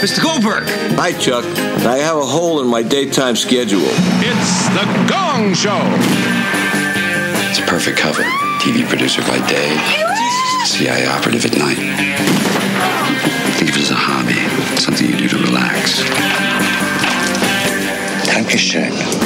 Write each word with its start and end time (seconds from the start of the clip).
Mr. 0.00 0.22
Goldberg. 0.22 0.62
Hi, 0.94 1.12
Chuck. 1.12 1.44
I 1.84 1.96
have 1.98 2.16
a 2.16 2.24
hole 2.24 2.60
in 2.60 2.68
my 2.68 2.84
daytime 2.84 3.34
schedule. 3.34 3.82
It's 4.22 4.68
the 4.68 4.84
Gong 5.10 5.52
Show. 5.54 5.80
It's 7.50 7.58
a 7.58 7.62
perfect 7.62 7.98
cover. 7.98 8.22
TV 8.60 8.86
producer 8.88 9.22
by 9.22 9.44
day, 9.48 9.76
CIA 10.66 11.06
operative 11.06 11.44
at 11.46 11.58
night. 11.58 11.78
Think 13.58 13.70
of 13.70 13.76
it 13.76 13.82
as 13.82 13.90
a 13.90 13.94
hobby, 13.96 14.38
something 14.80 15.04
you 15.04 15.16
do 15.16 15.28
to 15.28 15.38
relax. 15.38 16.02
Dankeschön. 18.24 19.17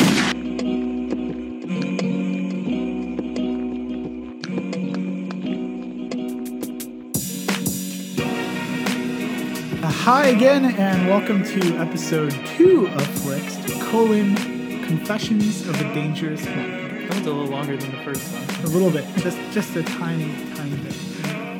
Hi 10.22 10.28
again, 10.28 10.66
and 10.76 11.08
welcome 11.08 11.42
to 11.42 11.78
episode 11.78 12.30
two 12.56 12.86
of 12.86 13.04
Flixed, 13.22 13.68
colon, 13.80 14.36
Confessions 14.84 15.66
of 15.66 15.80
a 15.80 15.94
Dangerous 15.94 16.46
Mind. 16.46 17.08
That 17.08 17.18
was 17.18 17.26
a 17.26 17.32
little 17.32 17.46
longer 17.46 17.76
than 17.76 17.90
the 17.90 18.02
first 18.04 18.32
one. 18.32 18.64
A 18.64 18.68
little 18.68 18.92
bit, 18.92 19.04
just 19.16 19.36
just 19.50 19.74
a 19.74 19.82
tiny, 19.82 20.32
tiny 20.54 20.76
bit. 20.76 20.96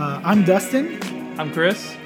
Uh, 0.01 0.21
I'm 0.23 0.45
Dustin, 0.45 1.01
I'm 1.41 1.53
Chris. 1.53 1.97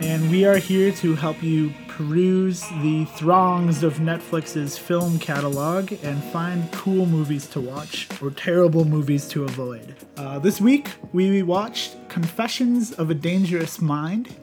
and 0.00 0.30
we 0.30 0.46
are 0.46 0.56
here 0.56 0.92
to 0.92 1.14
help 1.14 1.42
you 1.42 1.74
peruse 1.88 2.62
the 2.80 3.04
throngs 3.16 3.82
of 3.82 3.98
Netflix's 3.98 4.78
film 4.78 5.18
catalog 5.18 5.92
and 6.02 6.24
find 6.24 6.72
cool 6.72 7.04
movies 7.04 7.46
to 7.48 7.60
watch 7.60 8.08
or 8.22 8.30
terrible 8.30 8.86
movies 8.86 9.28
to 9.28 9.44
avoid. 9.44 9.94
Uh, 10.16 10.38
this 10.38 10.58
week, 10.58 10.88
we 11.12 11.42
watched 11.42 11.96
Confessions 12.08 12.92
of 12.92 13.10
a 13.10 13.14
Dangerous 13.14 13.78
Mind, 13.78 14.34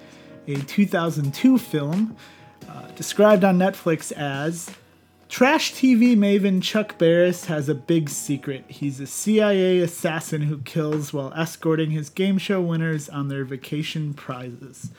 a 0.48 0.56
2002 0.56 1.58
film 1.58 2.16
uh, 2.70 2.88
described 2.96 3.44
on 3.44 3.58
Netflix 3.58 4.12
as 4.12 4.70
Trash 5.28 5.74
TV 5.74 6.16
maven 6.16 6.62
Chuck 6.62 6.98
Barris 6.98 7.46
has 7.46 7.68
a 7.68 7.76
big 7.76 8.10
secret. 8.10 8.64
He's 8.68 9.00
a 9.00 9.08
CIA 9.08 9.80
assassin 9.80 10.44
who 10.44 10.60
kills 10.60 11.12
while 11.12 11.34
escorting 11.34 11.92
his 11.92 12.10
game 12.10 12.38
show 12.38 12.62
winners 12.62 13.10
on 13.10 13.28
their 13.28 13.44
vacation 13.44 14.14
prizes. 14.14 14.92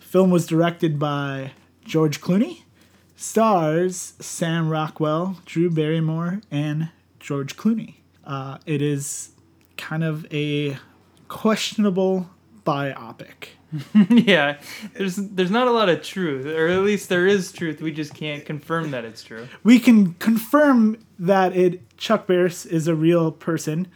Film 0.00 0.30
was 0.30 0.46
directed 0.46 0.98
by 0.98 1.52
George 1.84 2.20
Clooney, 2.20 2.62
stars 3.16 4.14
Sam 4.18 4.68
Rockwell, 4.70 5.40
Drew 5.44 5.70
Barrymore, 5.70 6.40
and 6.50 6.88
George 7.20 7.56
Clooney. 7.56 7.96
Uh, 8.24 8.58
it 8.66 8.80
is 8.80 9.30
kind 9.76 10.02
of 10.02 10.26
a 10.32 10.78
questionable 11.28 12.30
biopic. 12.64 13.55
yeah, 14.10 14.58
there's 14.94 15.16
there's 15.16 15.50
not 15.50 15.66
a 15.66 15.72
lot 15.72 15.88
of 15.88 16.02
truth, 16.02 16.46
or 16.46 16.68
at 16.68 16.82
least 16.82 17.08
there 17.08 17.26
is 17.26 17.50
truth. 17.52 17.80
We 17.80 17.92
just 17.92 18.14
can't 18.14 18.44
confirm 18.44 18.92
that 18.92 19.04
it's 19.04 19.22
true. 19.22 19.48
we 19.64 19.78
can 19.78 20.14
confirm 20.14 20.98
that 21.18 21.56
it 21.56 21.96
Chuck 21.96 22.26
Barris 22.26 22.64
is 22.64 22.86
a 22.86 22.94
real 22.94 23.32
person 23.32 23.88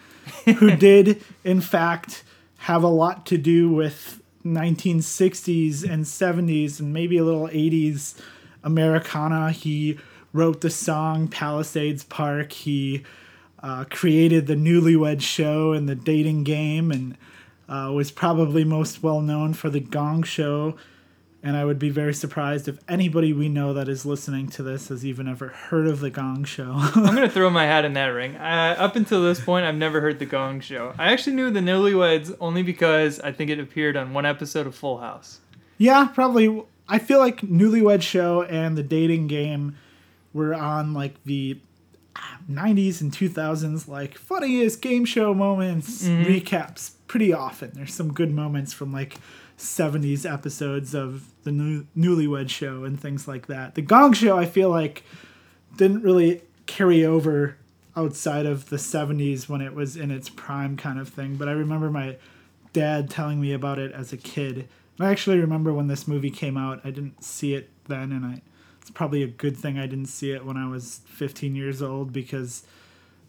who 0.45 0.71
did 0.77 1.23
in 1.45 1.61
fact 1.61 2.25
have 2.59 2.83
a 2.83 2.89
lot 2.89 3.27
to 3.27 3.39
do 3.39 3.71
with 3.71 4.21
1960s 4.45 5.89
and 5.89 6.05
70s 6.05 6.81
and 6.81 6.93
maybe 6.93 7.17
a 7.19 7.25
little 7.25 7.49
80s 7.49 8.19
Americana. 8.63 9.51
He 9.51 9.99
wrote 10.33 10.61
the 10.61 10.71
song 10.71 11.29
Palisades 11.29 12.05
Park. 12.05 12.53
He 12.53 13.05
uh, 13.63 13.85
created 13.91 14.47
the 14.47 14.55
Newlywed 14.55 15.21
Show 15.21 15.73
and 15.73 15.89
the 15.89 15.95
dating 15.95 16.45
game, 16.45 16.91
and 16.91 17.17
uh, 17.71 17.91
was 17.93 18.11
probably 18.11 18.65
most 18.65 19.03
well 19.03 19.23
known 19.23 19.55
for 19.55 19.71
the 19.71 19.81
Gong 19.81 20.23
Show. 20.25 20.77
And 21.43 21.57
I 21.57 21.65
would 21.65 21.79
be 21.79 21.89
very 21.89 22.13
surprised 22.13 22.69
if 22.69 22.79
anybody 22.87 23.33
we 23.33 23.49
know 23.49 23.73
that 23.73 23.89
is 23.89 24.05
listening 24.05 24.49
to 24.49 24.63
this 24.63 24.89
has 24.89 25.07
even 25.07 25.27
ever 25.27 25.49
heard 25.49 25.87
of 25.87 26.01
the 26.01 26.11
Gong 26.11 26.45
Show. 26.45 26.73
I'm 26.77 27.15
gonna 27.15 27.31
throw 27.31 27.49
my 27.49 27.65
hat 27.65 27.87
in 27.87 27.95
that 27.95 28.09
ring. 28.09 28.37
Uh, 28.37 28.75
up 28.79 28.95
until 28.95 29.23
this 29.23 29.41
point, 29.41 29.65
I've 29.65 29.75
never 29.75 30.03
heard 30.03 30.19
the 30.19 30.27
Gong 30.27 30.61
Show. 30.61 30.93
I 30.99 31.13
actually 31.13 31.37
knew 31.37 31.51
the 31.51 31.61
Newlyweds 31.61 32.37
only 32.41 32.63
because 32.63 33.21
I 33.21 33.33
think 33.33 33.51
it 33.51 33.59
appeared 33.59 33.97
on 33.97 34.13
one 34.13 34.27
episode 34.27 34.67
of 34.67 34.75
Full 34.75 34.99
House. 34.99 35.41
yeah, 35.79 36.09
probably. 36.13 36.63
I 36.87 36.99
feel 36.99 37.21
like 37.21 37.41
Newlywed 37.41 38.03
Show 38.03 38.43
and 38.43 38.77
the 38.77 38.83
dating 38.83 39.29
game 39.29 39.77
were 40.35 40.53
on 40.53 40.93
like 40.93 41.23
the 41.25 41.59
90s 42.51 43.01
and 43.01 43.13
2000s, 43.13 43.89
like 43.89 44.17
funniest 44.17 44.83
game 44.83 45.05
show 45.05 45.35
moments 45.35 46.05
mm-hmm. 46.05 46.25
recaps 46.25 46.93
pretty 47.07 47.33
often. 47.33 47.73
There's 47.75 47.95
some 47.95 48.13
good 48.13 48.33
moments 48.33 48.73
from 48.73 48.93
like 48.93 49.17
70s 49.59 50.31
episodes 50.31 50.95
of 50.95 51.27
the 51.45 51.53
new, 51.53 51.87
Newlywed 51.97 52.49
Show 52.51 52.85
and 52.85 53.01
things 53.01 53.29
like 53.29 53.47
that. 53.47 53.75
The 53.75 53.83
Gong 53.83 54.13
Show, 54.13 54.39
I 54.39 54.47
feel 54.47 54.71
like, 54.71 55.05
didn't 55.77 56.03
really 56.03 56.43
carry 56.67 57.05
over 57.05 57.57
outside 57.97 58.47
of 58.47 58.71
the 58.71 58.77
70s 58.77 59.49
when 59.49 59.61
it 59.61 59.75
was 59.75 59.97
in 59.97 60.11
its 60.11 60.29
prime 60.29 60.77
kind 60.77 60.99
of 60.99 61.09
thing. 61.09 61.37
But 61.37 61.49
I 61.49 61.53
remember 61.53 61.91
my 61.91 62.17
dad 62.73 63.11
telling 63.11 63.41
me 63.41 63.53
about 63.53 63.79
it 63.79 63.93
as 63.93 64.13
a 64.13 64.17
kid. 64.17 64.69
I 64.99 65.11
actually 65.11 65.39
remember 65.39 65.73
when 65.73 65.89
this 65.89 66.07
movie 66.07 66.31
came 66.31 66.57
out. 66.57 66.81
I 66.85 66.91
didn't 66.91 67.25
see 67.25 67.55
it 67.55 67.71
then, 67.89 68.13
and 68.13 68.25
I 68.25 68.43
it's 68.91 68.97
probably 68.97 69.23
a 69.23 69.29
good 69.29 69.57
thing 69.57 69.79
I 69.79 69.87
didn't 69.87 70.07
see 70.07 70.33
it 70.33 70.45
when 70.45 70.57
I 70.57 70.67
was 70.69 71.01
15 71.07 71.55
years 71.55 71.81
old 71.81 72.13
because 72.13 72.65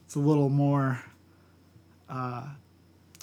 it's 0.05 0.16
a 0.16 0.19
little 0.19 0.49
more. 0.49 1.03
Uh, 2.09 2.47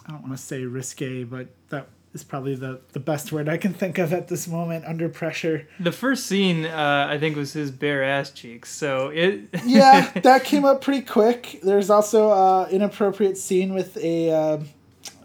I 0.06 0.10
don't 0.10 0.22
want 0.22 0.37
to 0.37 0.43
say 0.43 0.65
risque, 0.65 1.25
but 1.25 1.48
that 1.71 1.88
is 2.15 2.22
probably 2.22 2.54
the 2.54 2.81
the 2.93 3.00
best 3.00 3.32
word 3.32 3.48
I 3.48 3.56
can 3.56 3.75
think 3.75 3.98
of 3.98 4.12
at 4.12 4.28
this 4.28 4.47
moment. 4.47 4.84
Under 4.84 5.09
pressure. 5.09 5.66
The 5.81 5.91
first 5.91 6.27
scene, 6.27 6.65
uh, 6.65 7.09
I 7.10 7.19
think, 7.19 7.37
was 7.37 7.54
his 7.54 7.72
bare 7.72 8.04
ass 8.04 8.31
cheeks. 8.31 8.71
So 8.71 9.09
it. 9.09 9.48
yeah, 9.65 10.12
that 10.22 10.44
came 10.44 10.65
up 10.65 10.81
pretty 10.81 11.03
quick. 11.03 11.59
There's 11.62 11.91
also 11.91 12.31
an 12.65 12.71
inappropriate 12.71 13.37
scene 13.37 13.75
with 13.75 13.97
a 13.97 14.31
uh, 14.31 14.59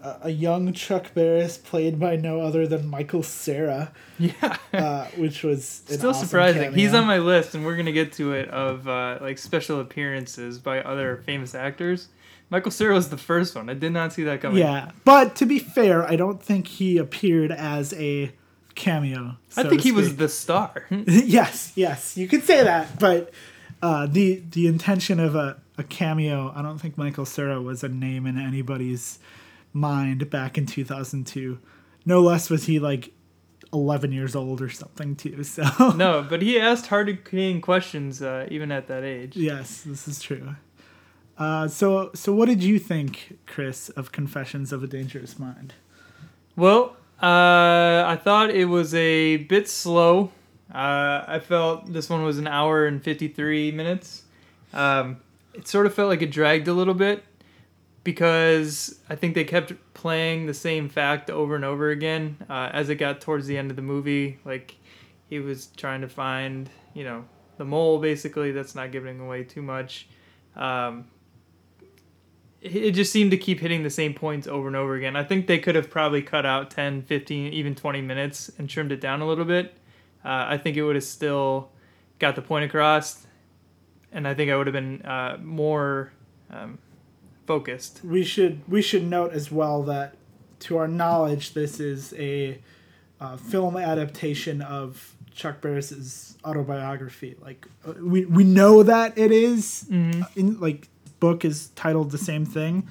a- 0.04 0.18
a 0.24 0.30
young 0.30 0.72
Chuck 0.72 1.14
Barris 1.14 1.56
played 1.58 1.98
by 1.98 2.16
no 2.16 2.40
other 2.40 2.66
than 2.66 2.86
Michael 2.86 3.22
Cera, 3.22 3.92
yeah. 4.18 4.56
uh, 4.72 5.04
which 5.16 5.42
was 5.42 5.64
Still 5.64 6.10
awesome 6.10 6.26
surprising. 6.26 6.74
He's 6.74 6.94
on 6.94 7.06
my 7.06 7.18
list, 7.18 7.54
and 7.54 7.64
we're 7.64 7.76
gonna 7.76 7.92
get 7.92 8.12
to 8.14 8.32
it 8.32 8.48
of 8.50 8.86
uh, 8.86 9.18
like 9.20 9.38
special 9.38 9.80
appearances 9.80 10.58
by 10.58 10.80
other 10.82 11.22
famous 11.24 11.54
actors. 11.54 12.08
Michael 12.50 12.70
Cera 12.70 12.94
was 12.94 13.08
the 13.08 13.16
first 13.16 13.56
one. 13.56 13.70
I 13.70 13.74
did 13.74 13.92
not 13.92 14.12
see 14.12 14.22
that 14.24 14.40
coming. 14.40 14.58
Yeah, 14.58 14.90
but 15.04 15.34
to 15.36 15.46
be 15.46 15.58
fair, 15.58 16.04
I 16.04 16.16
don't 16.16 16.42
think 16.42 16.68
he 16.68 16.98
appeared 16.98 17.50
as 17.50 17.92
a 17.94 18.32
cameo. 18.74 19.36
I 19.56 19.64
think 19.64 19.80
he 19.80 19.92
was 19.92 20.16
the 20.16 20.28
star. 20.28 20.86
yes, 21.06 21.72
yes, 21.74 22.16
you 22.16 22.28
could 22.28 22.44
say 22.44 22.62
that, 22.62 22.98
but 22.98 23.32
uh, 23.82 24.06
the 24.06 24.42
the 24.50 24.66
intention 24.66 25.18
of 25.18 25.34
a, 25.34 25.56
a 25.78 25.82
cameo, 25.82 26.52
I 26.54 26.62
don't 26.62 26.78
think 26.78 26.98
Michael 26.98 27.24
Cera 27.26 27.60
was 27.60 27.82
a 27.82 27.88
name 27.88 28.26
in 28.26 28.38
anybody's 28.38 29.18
mind 29.74 30.30
back 30.30 30.56
in 30.56 30.64
2002. 30.64 31.58
No 32.06 32.22
less 32.22 32.48
was 32.48 32.64
he 32.64 32.78
like 32.78 33.12
11 33.72 34.12
years 34.12 34.34
old 34.34 34.62
or 34.62 34.70
something 34.70 35.16
too. 35.16 35.42
So 35.44 35.90
no, 35.96 36.22
but 36.30 36.40
he 36.40 36.58
asked 36.58 36.86
hard 36.86 37.08
hitting 37.08 37.60
questions 37.60 38.22
uh, 38.22 38.46
even 38.50 38.72
at 38.72 38.86
that 38.86 39.04
age. 39.04 39.36
yes, 39.36 39.82
this 39.82 40.08
is 40.08 40.22
true. 40.22 40.56
Uh, 41.36 41.66
so 41.66 42.10
so 42.14 42.32
what 42.32 42.46
did 42.46 42.62
you 42.62 42.78
think, 42.78 43.38
Chris, 43.46 43.88
of 43.90 44.12
Confessions 44.12 44.72
of 44.72 44.82
a 44.84 44.86
Dangerous 44.86 45.38
Mind? 45.38 45.74
Well, 46.56 46.96
uh, 47.20 48.04
I 48.06 48.18
thought 48.22 48.50
it 48.50 48.66
was 48.66 48.94
a 48.94 49.38
bit 49.38 49.68
slow. 49.68 50.30
Uh, 50.72 51.24
I 51.26 51.40
felt 51.40 51.92
this 51.92 52.08
one 52.08 52.22
was 52.22 52.38
an 52.38 52.46
hour 52.46 52.86
and 52.86 53.02
53 53.02 53.72
minutes. 53.72 54.22
Um, 54.72 55.18
it 55.52 55.66
sort 55.66 55.86
of 55.86 55.94
felt 55.94 56.08
like 56.08 56.22
it 56.22 56.30
dragged 56.30 56.68
a 56.68 56.72
little 56.72 56.94
bit 56.94 57.24
because 58.04 59.00
I 59.08 59.16
think 59.16 59.34
they 59.34 59.44
kept 59.44 59.72
playing 59.94 60.46
the 60.46 60.54
same 60.54 60.88
fact 60.88 61.30
over 61.30 61.56
and 61.56 61.64
over 61.64 61.90
again 61.90 62.36
uh, 62.48 62.70
as 62.72 62.90
it 62.90 62.96
got 62.96 63.22
towards 63.22 63.46
the 63.46 63.56
end 63.56 63.70
of 63.70 63.76
the 63.76 63.82
movie. 63.82 64.38
Like 64.44 64.76
he 65.28 65.40
was 65.40 65.66
trying 65.68 66.02
to 66.02 66.08
find, 66.08 66.68
you 66.92 67.04
know, 67.04 67.24
the 67.56 67.64
mole 67.64 67.98
basically. 67.98 68.52
That's 68.52 68.74
not 68.74 68.92
giving 68.92 69.20
away 69.20 69.44
too 69.44 69.62
much. 69.62 70.06
Um, 70.54 71.06
it 72.60 72.92
just 72.92 73.12
seemed 73.12 73.30
to 73.30 73.36
keep 73.36 73.60
hitting 73.60 73.82
the 73.82 73.90
same 73.90 74.14
points 74.14 74.46
over 74.46 74.66
and 74.66 74.76
over 74.76 74.94
again. 74.94 75.16
I 75.16 75.24
think 75.24 75.46
they 75.46 75.58
could 75.58 75.74
have 75.74 75.90
probably 75.90 76.22
cut 76.22 76.46
out 76.46 76.70
10, 76.70 77.02
15, 77.02 77.52
even 77.52 77.74
20 77.74 78.00
minutes 78.00 78.50
and 78.58 78.70
trimmed 78.70 78.90
it 78.90 79.02
down 79.02 79.20
a 79.20 79.26
little 79.26 79.44
bit. 79.44 79.76
Uh, 80.24 80.46
I 80.48 80.56
think 80.56 80.78
it 80.78 80.82
would 80.82 80.94
have 80.94 81.04
still 81.04 81.70
got 82.18 82.36
the 82.36 82.42
point 82.42 82.64
across, 82.64 83.26
and 84.12 84.26
I 84.26 84.32
think 84.32 84.50
I 84.50 84.56
would 84.56 84.66
have 84.66 84.72
been 84.72 85.02
uh, 85.02 85.36
more 85.42 86.12
um, 86.50 86.78
focused. 87.46 88.00
we 88.04 88.24
should 88.24 88.60
we 88.68 88.82
should 88.82 89.04
note 89.04 89.32
as 89.32 89.50
well 89.50 89.82
that 89.82 90.14
to 90.60 90.76
our 90.76 90.88
knowledge 90.88 91.54
this 91.54 91.80
is 91.80 92.14
a 92.18 92.58
uh, 93.20 93.36
film 93.36 93.76
adaptation 93.76 94.62
of 94.62 95.14
Chuck 95.34 95.60
Barris's 95.60 96.36
autobiography 96.44 97.36
like 97.40 97.66
uh, 97.86 97.92
we 98.00 98.24
we 98.24 98.44
know 98.44 98.82
that 98.82 99.16
it 99.18 99.32
is, 99.32 99.86
in 99.90 100.58
like 100.60 100.88
book 101.20 101.44
is 101.44 101.68
titled 101.74 102.10
the 102.10 102.18
same 102.18 102.44
thing 102.44 102.86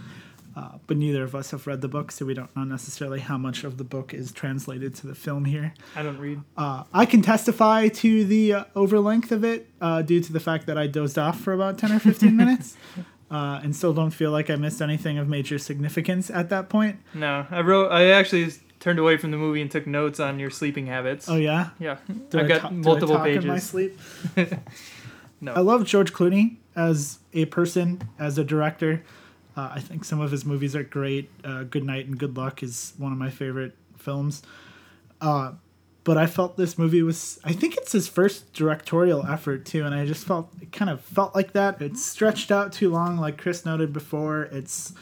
Uh, 0.55 0.77
but 0.85 0.97
neither 0.97 1.23
of 1.23 1.33
us 1.33 1.49
have 1.49 1.65
read 1.65 1.81
the 1.81 1.87
book, 1.87 2.11
so 2.11 2.25
we 2.25 2.35
don't 2.35 2.55
know 2.55 2.63
necessarily 2.63 3.19
how 3.19 3.39
much 3.39 3.63
of 3.63 3.77
the 3.79 3.83
book 3.83 4.13
is 4.13 4.31
translated 4.31 4.93
to 4.93 5.07
the 5.07 5.15
film 5.15 5.45
here. 5.45 5.73
I 5.95 6.03
don't 6.03 6.19
read. 6.19 6.41
Uh, 6.55 6.83
I 6.93 7.07
can 7.07 7.23
testify 7.23 7.87
to 7.87 8.23
the 8.23 8.53
uh, 8.53 8.63
overlength 8.75 9.31
of 9.31 9.43
it 9.43 9.67
uh, 9.81 10.03
due 10.03 10.21
to 10.21 10.31
the 10.31 10.39
fact 10.39 10.67
that 10.67 10.77
I 10.77 10.85
dozed 10.85 11.17
off 11.17 11.39
for 11.41 11.53
about 11.53 11.79
10 11.79 11.91
or 11.91 11.97
15 11.97 12.37
minutes 12.37 12.77
uh, 13.31 13.59
and 13.63 13.75
still 13.75 13.93
don't 13.93 14.11
feel 14.11 14.31
like 14.31 14.49
I 14.49 14.55
missed 14.55 14.81
anything 14.81 15.17
of 15.17 15.27
major 15.27 15.57
significance 15.57 16.29
at 16.29 16.49
that 16.49 16.69
point. 16.69 16.99
No, 17.13 17.45
I 17.49 17.61
wrote. 17.61 17.91
I 17.91 18.09
actually 18.11 18.51
turned 18.79 18.99
away 18.99 19.17
from 19.17 19.31
the 19.31 19.37
movie 19.37 19.61
and 19.61 19.71
took 19.71 19.87
notes 19.87 20.19
on 20.19 20.39
your 20.39 20.49
sleeping 20.49 20.87
habits. 20.87 21.29
Oh, 21.29 21.37
yeah? 21.37 21.69
yeah. 21.79 21.97
Did 22.29 22.41
I 22.41 22.47
got 22.47 22.61
ta- 22.61 22.69
multiple 22.69 23.15
talk 23.15 23.27
in 23.27 23.47
my 23.47 23.53
pages. 23.55 23.69
sleep? 23.69 23.99
No. 25.41 25.51
I 25.53 25.59
love 25.59 25.83
George 25.83 26.13
Clooney 26.13 26.55
as 26.73 27.19
a 27.33 27.43
person, 27.45 28.01
as 28.17 28.37
a 28.37 28.45
director. 28.45 29.03
Uh, 29.57 29.71
I 29.73 29.81
think 29.81 30.05
some 30.05 30.21
of 30.21 30.31
his 30.31 30.45
movies 30.45 30.73
are 30.73 30.83
great. 30.83 31.29
Uh, 31.43 31.63
Good 31.63 31.83
Night 31.83 32.05
and 32.05 32.17
Good 32.17 32.37
Luck 32.37 32.63
is 32.63 32.93
one 32.97 33.11
of 33.11 33.17
my 33.17 33.29
favorite 33.29 33.75
films. 33.97 34.41
Uh, 35.19 35.51
but 36.03 36.17
I 36.17 36.25
felt 36.25 36.57
this 36.57 36.77
movie 36.77 37.01
was, 37.01 37.39
I 37.43 37.53
think 37.53 37.77
it's 37.77 37.91
his 37.91 38.07
first 38.07 38.53
directorial 38.53 39.25
effort 39.25 39.65
too, 39.65 39.85
and 39.85 39.95
I 39.95 40.05
just 40.05 40.25
felt, 40.25 40.51
it 40.61 40.71
kind 40.71 40.89
of 40.89 41.01
felt 41.01 41.33
like 41.33 41.53
that. 41.53 41.81
It's 41.81 42.05
stretched 42.05 42.51
out 42.51 42.73
too 42.73 42.89
long, 42.89 43.17
like 43.17 43.37
Chris 43.37 43.65
noted 43.65 43.93
before. 43.93 44.43
It's 44.43 44.93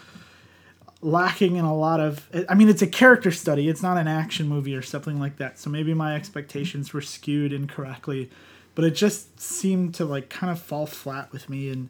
lacking 1.02 1.56
in 1.56 1.66
a 1.66 1.76
lot 1.76 2.00
of, 2.00 2.30
I 2.48 2.54
mean, 2.54 2.70
it's 2.70 2.84
a 2.84 2.88
character 2.88 3.32
study, 3.32 3.68
it's 3.68 3.82
not 3.82 3.98
an 3.98 4.08
action 4.08 4.48
movie 4.48 4.76
or 4.76 4.84
something 4.84 5.20
like 5.20 5.38
that. 5.38 5.58
So 5.58 5.70
maybe 5.70 5.94
my 5.94 6.16
expectations 6.16 6.94
were 6.94 7.02
skewed 7.02 7.52
incorrectly 7.52 8.30
but 8.76 8.86
it 8.86 8.92
just 8.92 9.40
seemed 9.40 9.94
to 9.96 10.06
like 10.06 10.30
kind 10.30 10.52
of 10.52 10.60
fall 10.60 10.86
flat 10.86 11.32
with 11.32 11.50
me 11.50 11.70
and 11.70 11.90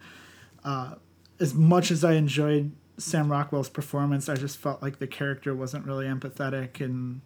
uh, 0.64 0.96
as 1.40 1.54
much 1.54 1.92
as 1.92 2.04
i 2.04 2.14
enjoyed 2.14 2.72
sam 2.98 3.32
rockwell's 3.32 3.70
performance 3.70 4.30
i 4.30 4.36
just 4.36 4.58
felt 4.58 4.82
like 4.82 5.00
the 5.00 5.08
character 5.08 5.56
wasn't 5.56 5.86
really 5.86 6.06
empathetic 6.06 6.82
and 6.84 7.22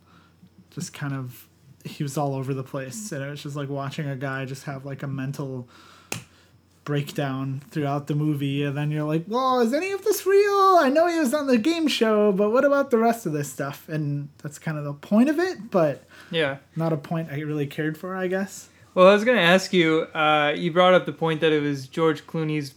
just 0.70 0.94
kind 0.94 1.14
of 1.14 1.48
he 1.86 2.04
was 2.04 2.18
all 2.18 2.34
over 2.36 2.54
the 2.54 2.64
place 2.64 3.12
and 3.12 3.24
it 3.24 3.30
was 3.30 3.44
just 3.44 3.56
like 3.56 3.70
watching 3.70 4.08
a 4.08 4.16
guy 4.16 4.44
just 4.46 4.64
have 4.64 4.86
like 4.86 5.04
a 5.04 5.08
mental 5.08 5.68
breakdown 6.84 7.62
throughout 7.72 8.06
the 8.06 8.14
movie 8.14 8.64
and 8.64 8.78
then 8.78 8.92
you're 8.92 9.04
like 9.04 9.24
well 9.28 9.60
is 9.60 9.74
any 9.74 9.92
of 9.92 10.04
this 10.04 10.24
real 10.26 10.78
i 10.80 10.88
know 10.94 11.08
he 11.08 11.18
was 11.18 11.34
on 11.34 11.48
the 11.48 11.58
game 11.58 11.88
show 11.88 12.32
but 12.32 12.52
what 12.52 12.64
about 12.64 12.92
the 12.92 12.98
rest 12.98 13.26
of 13.26 13.32
this 13.34 13.52
stuff 13.52 13.90
and 13.90 14.30
that's 14.44 14.60
kind 14.60 14.78
of 14.78 14.84
the 14.84 14.94
point 14.94 15.28
of 15.28 15.40
it 15.40 15.72
but 15.72 16.04
Yeah. 16.30 16.58
not 16.76 16.94
a 16.94 16.98
point 16.98 17.30
i 17.32 17.40
really 17.40 17.66
cared 17.66 17.98
for 17.98 18.16
i 18.16 18.28
guess 18.28 18.70
Well, 18.94 19.08
I 19.08 19.14
was 19.14 19.26
going 19.26 19.36
to 19.38 19.44
ask 19.44 19.74
you. 19.74 20.04
Uh, 20.14 20.54
you 20.56 20.72
brought 20.72 20.94
up 20.94 21.06
the 21.06 21.12
point 21.12 21.42
that 21.42 21.52
it 21.52 21.62
was 21.62 21.86
George 21.88 22.26
Clooney's 22.28 22.76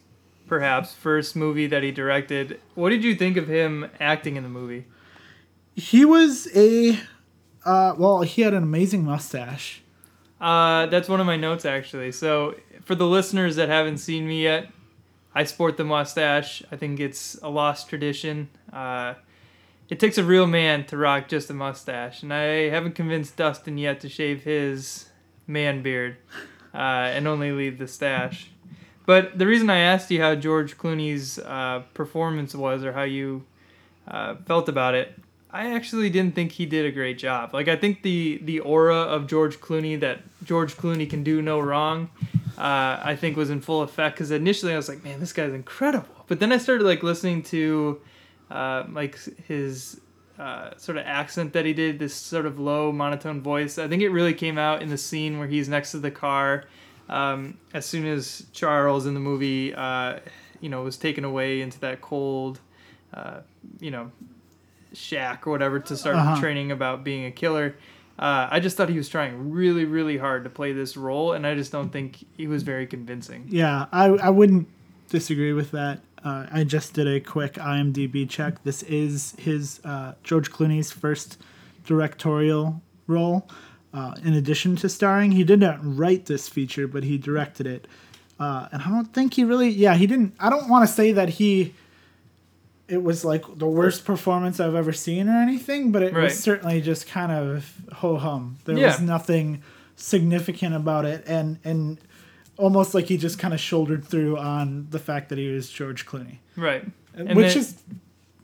perhaps 0.48 0.92
first 0.92 1.36
movie 1.36 1.68
that 1.68 1.84
he 1.84 1.92
directed. 1.92 2.58
What 2.74 2.90
did 2.90 3.04
you 3.04 3.14
think 3.14 3.36
of 3.36 3.46
him 3.46 3.88
acting 4.00 4.34
in 4.34 4.42
the 4.42 4.48
movie? 4.48 4.86
He 5.76 6.04
was 6.04 6.48
a 6.56 6.98
uh 7.68 7.94
well, 7.98 8.22
he 8.22 8.42
had 8.42 8.54
an 8.54 8.62
amazing 8.62 9.04
mustache. 9.04 9.82
Uh, 10.40 10.86
that's 10.86 11.08
one 11.08 11.20
of 11.20 11.26
my 11.26 11.36
notes 11.36 11.64
actually. 11.64 12.12
So 12.12 12.54
for 12.84 12.94
the 12.94 13.06
listeners 13.06 13.56
that 13.56 13.68
haven't 13.68 13.98
seen 13.98 14.26
me 14.26 14.42
yet, 14.42 14.70
I 15.34 15.44
sport 15.44 15.76
the 15.76 15.84
mustache. 15.84 16.62
I 16.72 16.76
think 16.76 17.00
it's 17.00 17.36
a 17.42 17.48
lost 17.48 17.88
tradition. 17.88 18.48
Uh, 18.72 19.14
it 19.88 20.00
takes 20.00 20.18
a 20.18 20.24
real 20.24 20.46
man 20.46 20.84
to 20.86 20.96
rock 20.96 21.28
just 21.28 21.50
a 21.50 21.54
mustache, 21.54 22.22
and 22.22 22.32
I 22.32 22.68
haven't 22.68 22.94
convinced 22.94 23.36
Dustin 23.36 23.78
yet 23.78 24.00
to 24.00 24.08
shave 24.08 24.44
his 24.44 25.08
man 25.46 25.82
beard 25.82 26.16
uh, 26.74 26.76
and 27.14 27.26
only 27.26 27.52
leave 27.52 27.78
the 27.78 27.88
stash. 27.88 28.50
But 29.06 29.38
the 29.38 29.46
reason 29.46 29.70
I 29.70 29.78
asked 29.78 30.10
you 30.10 30.20
how 30.20 30.34
George 30.34 30.76
Clooney's 30.76 31.38
uh, 31.38 31.82
performance 31.94 32.54
was 32.54 32.84
or 32.84 32.92
how 32.92 33.04
you 33.04 33.44
uh, 34.06 34.36
felt 34.46 34.68
about 34.68 34.94
it, 34.94 35.14
I 35.50 35.74
actually 35.74 36.10
didn't 36.10 36.34
think 36.34 36.52
he 36.52 36.66
did 36.66 36.84
a 36.84 36.90
great 36.90 37.18
job. 37.18 37.54
Like 37.54 37.68
I 37.68 37.76
think 37.76 38.02
the 38.02 38.38
the 38.42 38.60
aura 38.60 38.96
of 38.96 39.26
George 39.26 39.60
Clooney 39.60 39.98
that 40.00 40.20
George 40.44 40.76
Clooney 40.76 41.08
can 41.08 41.22
do 41.22 41.40
no 41.40 41.58
wrong, 41.58 42.10
uh, 42.58 43.00
I 43.02 43.16
think 43.16 43.36
was 43.36 43.50
in 43.50 43.60
full 43.60 43.82
effect. 43.82 44.16
Because 44.16 44.30
initially 44.30 44.74
I 44.74 44.76
was 44.76 44.88
like, 44.88 45.02
man, 45.02 45.20
this 45.20 45.32
guy's 45.32 45.52
incredible. 45.52 46.24
But 46.26 46.40
then 46.40 46.52
I 46.52 46.58
started 46.58 46.84
like 46.84 47.02
listening 47.02 47.42
to 47.44 48.00
uh, 48.50 48.84
like 48.92 49.18
his 49.46 50.00
uh, 50.38 50.76
sort 50.76 50.98
of 50.98 51.06
accent 51.06 51.54
that 51.54 51.64
he 51.64 51.72
did, 51.72 51.98
this 51.98 52.14
sort 52.14 52.46
of 52.46 52.58
low 52.58 52.92
monotone 52.92 53.40
voice. 53.40 53.78
I 53.78 53.88
think 53.88 54.02
it 54.02 54.10
really 54.10 54.34
came 54.34 54.58
out 54.58 54.82
in 54.82 54.90
the 54.90 54.98
scene 54.98 55.38
where 55.38 55.48
he's 55.48 55.68
next 55.68 55.92
to 55.92 55.98
the 55.98 56.10
car. 56.10 56.64
Um, 57.08 57.56
as 57.72 57.86
soon 57.86 58.06
as 58.06 58.44
Charles 58.52 59.06
in 59.06 59.14
the 59.14 59.20
movie, 59.20 59.74
uh, 59.74 60.18
you 60.60 60.68
know, 60.68 60.82
was 60.82 60.98
taken 60.98 61.24
away 61.24 61.62
into 61.62 61.80
that 61.80 62.02
cold, 62.02 62.60
uh, 63.14 63.40
you 63.80 63.90
know, 63.90 64.12
shack 64.92 65.46
or 65.46 65.50
whatever 65.50 65.78
to 65.80 65.96
start 65.96 66.16
Uh-huh. 66.16 66.40
training 66.40 66.70
about 66.72 67.04
being 67.04 67.24
a 67.26 67.30
killer. 67.30 67.74
Uh, 68.18 68.48
I 68.50 68.58
just 68.60 68.76
thought 68.76 68.88
he 68.88 68.96
was 68.96 69.08
trying 69.08 69.50
really, 69.52 69.84
really 69.84 70.16
hard 70.18 70.42
to 70.44 70.50
play 70.50 70.72
this 70.72 70.96
role, 70.96 71.32
and 71.34 71.46
I 71.46 71.54
just 71.54 71.70
don't 71.70 71.90
think 71.90 72.24
he 72.36 72.48
was 72.48 72.64
very 72.64 72.86
convincing. 72.86 73.44
Yeah, 73.48 73.86
I 73.92 74.06
I 74.06 74.30
wouldn't 74.30 74.66
disagree 75.08 75.52
with 75.52 75.70
that. 75.70 76.00
Uh, 76.24 76.46
I 76.50 76.64
just 76.64 76.94
did 76.94 77.06
a 77.06 77.20
quick 77.20 77.54
IMDb 77.54 78.28
check. 78.28 78.64
This 78.64 78.82
is 78.82 79.34
his 79.38 79.80
uh, 79.84 80.14
George 80.24 80.50
Clooney's 80.50 80.90
first 80.90 81.38
directorial 81.86 82.82
role. 83.06 83.48
Uh, 83.94 84.14
in 84.24 84.34
addition 84.34 84.76
to 84.76 84.88
starring, 84.88 85.32
he 85.32 85.44
did 85.44 85.60
not 85.60 85.78
write 85.82 86.26
this 86.26 86.48
feature, 86.48 86.86
but 86.86 87.04
he 87.04 87.16
directed 87.18 87.66
it. 87.66 87.86
Uh, 88.38 88.68
and 88.70 88.82
I 88.82 88.88
don't 88.88 89.12
think 89.14 89.34
he 89.34 89.44
really. 89.44 89.68
Yeah, 89.70 89.94
he 89.94 90.06
didn't. 90.06 90.34
I 90.38 90.50
don't 90.50 90.68
want 90.68 90.86
to 90.88 90.92
say 90.92 91.12
that 91.12 91.28
he. 91.28 91.74
It 92.88 93.02
was 93.02 93.24
like 93.24 93.44
the 93.58 93.66
worst 93.66 94.04
performance 94.04 94.60
I've 94.60 94.74
ever 94.74 94.92
seen 94.92 95.28
or 95.28 95.36
anything, 95.40 95.92
but 95.92 96.02
it 96.02 96.14
Right. 96.14 96.24
was 96.24 96.38
certainly 96.38 96.80
just 96.80 97.06
kind 97.06 97.30
of 97.30 97.70
ho 97.92 98.16
hum. 98.16 98.56
There 98.64 98.76
was 98.76 99.00
nothing 99.00 99.62
significant 99.96 100.74
about 100.74 101.04
it, 101.04 101.22
and 101.26 101.58
and 101.64 101.98
almost 102.56 102.94
like 102.94 103.06
he 103.06 103.16
just 103.16 103.38
kind 103.38 103.52
of 103.54 103.60
shouldered 103.60 104.04
through 104.04 104.36
on 104.38 104.86
the 104.90 104.98
fact 104.98 105.28
that 105.28 105.38
he 105.38 105.48
was 105.48 105.68
George 105.70 106.06
Clooney, 106.06 106.38
Right. 106.56 106.84
And 107.14 107.36
which 107.36 107.54
then- 107.54 107.58
is, 107.62 107.74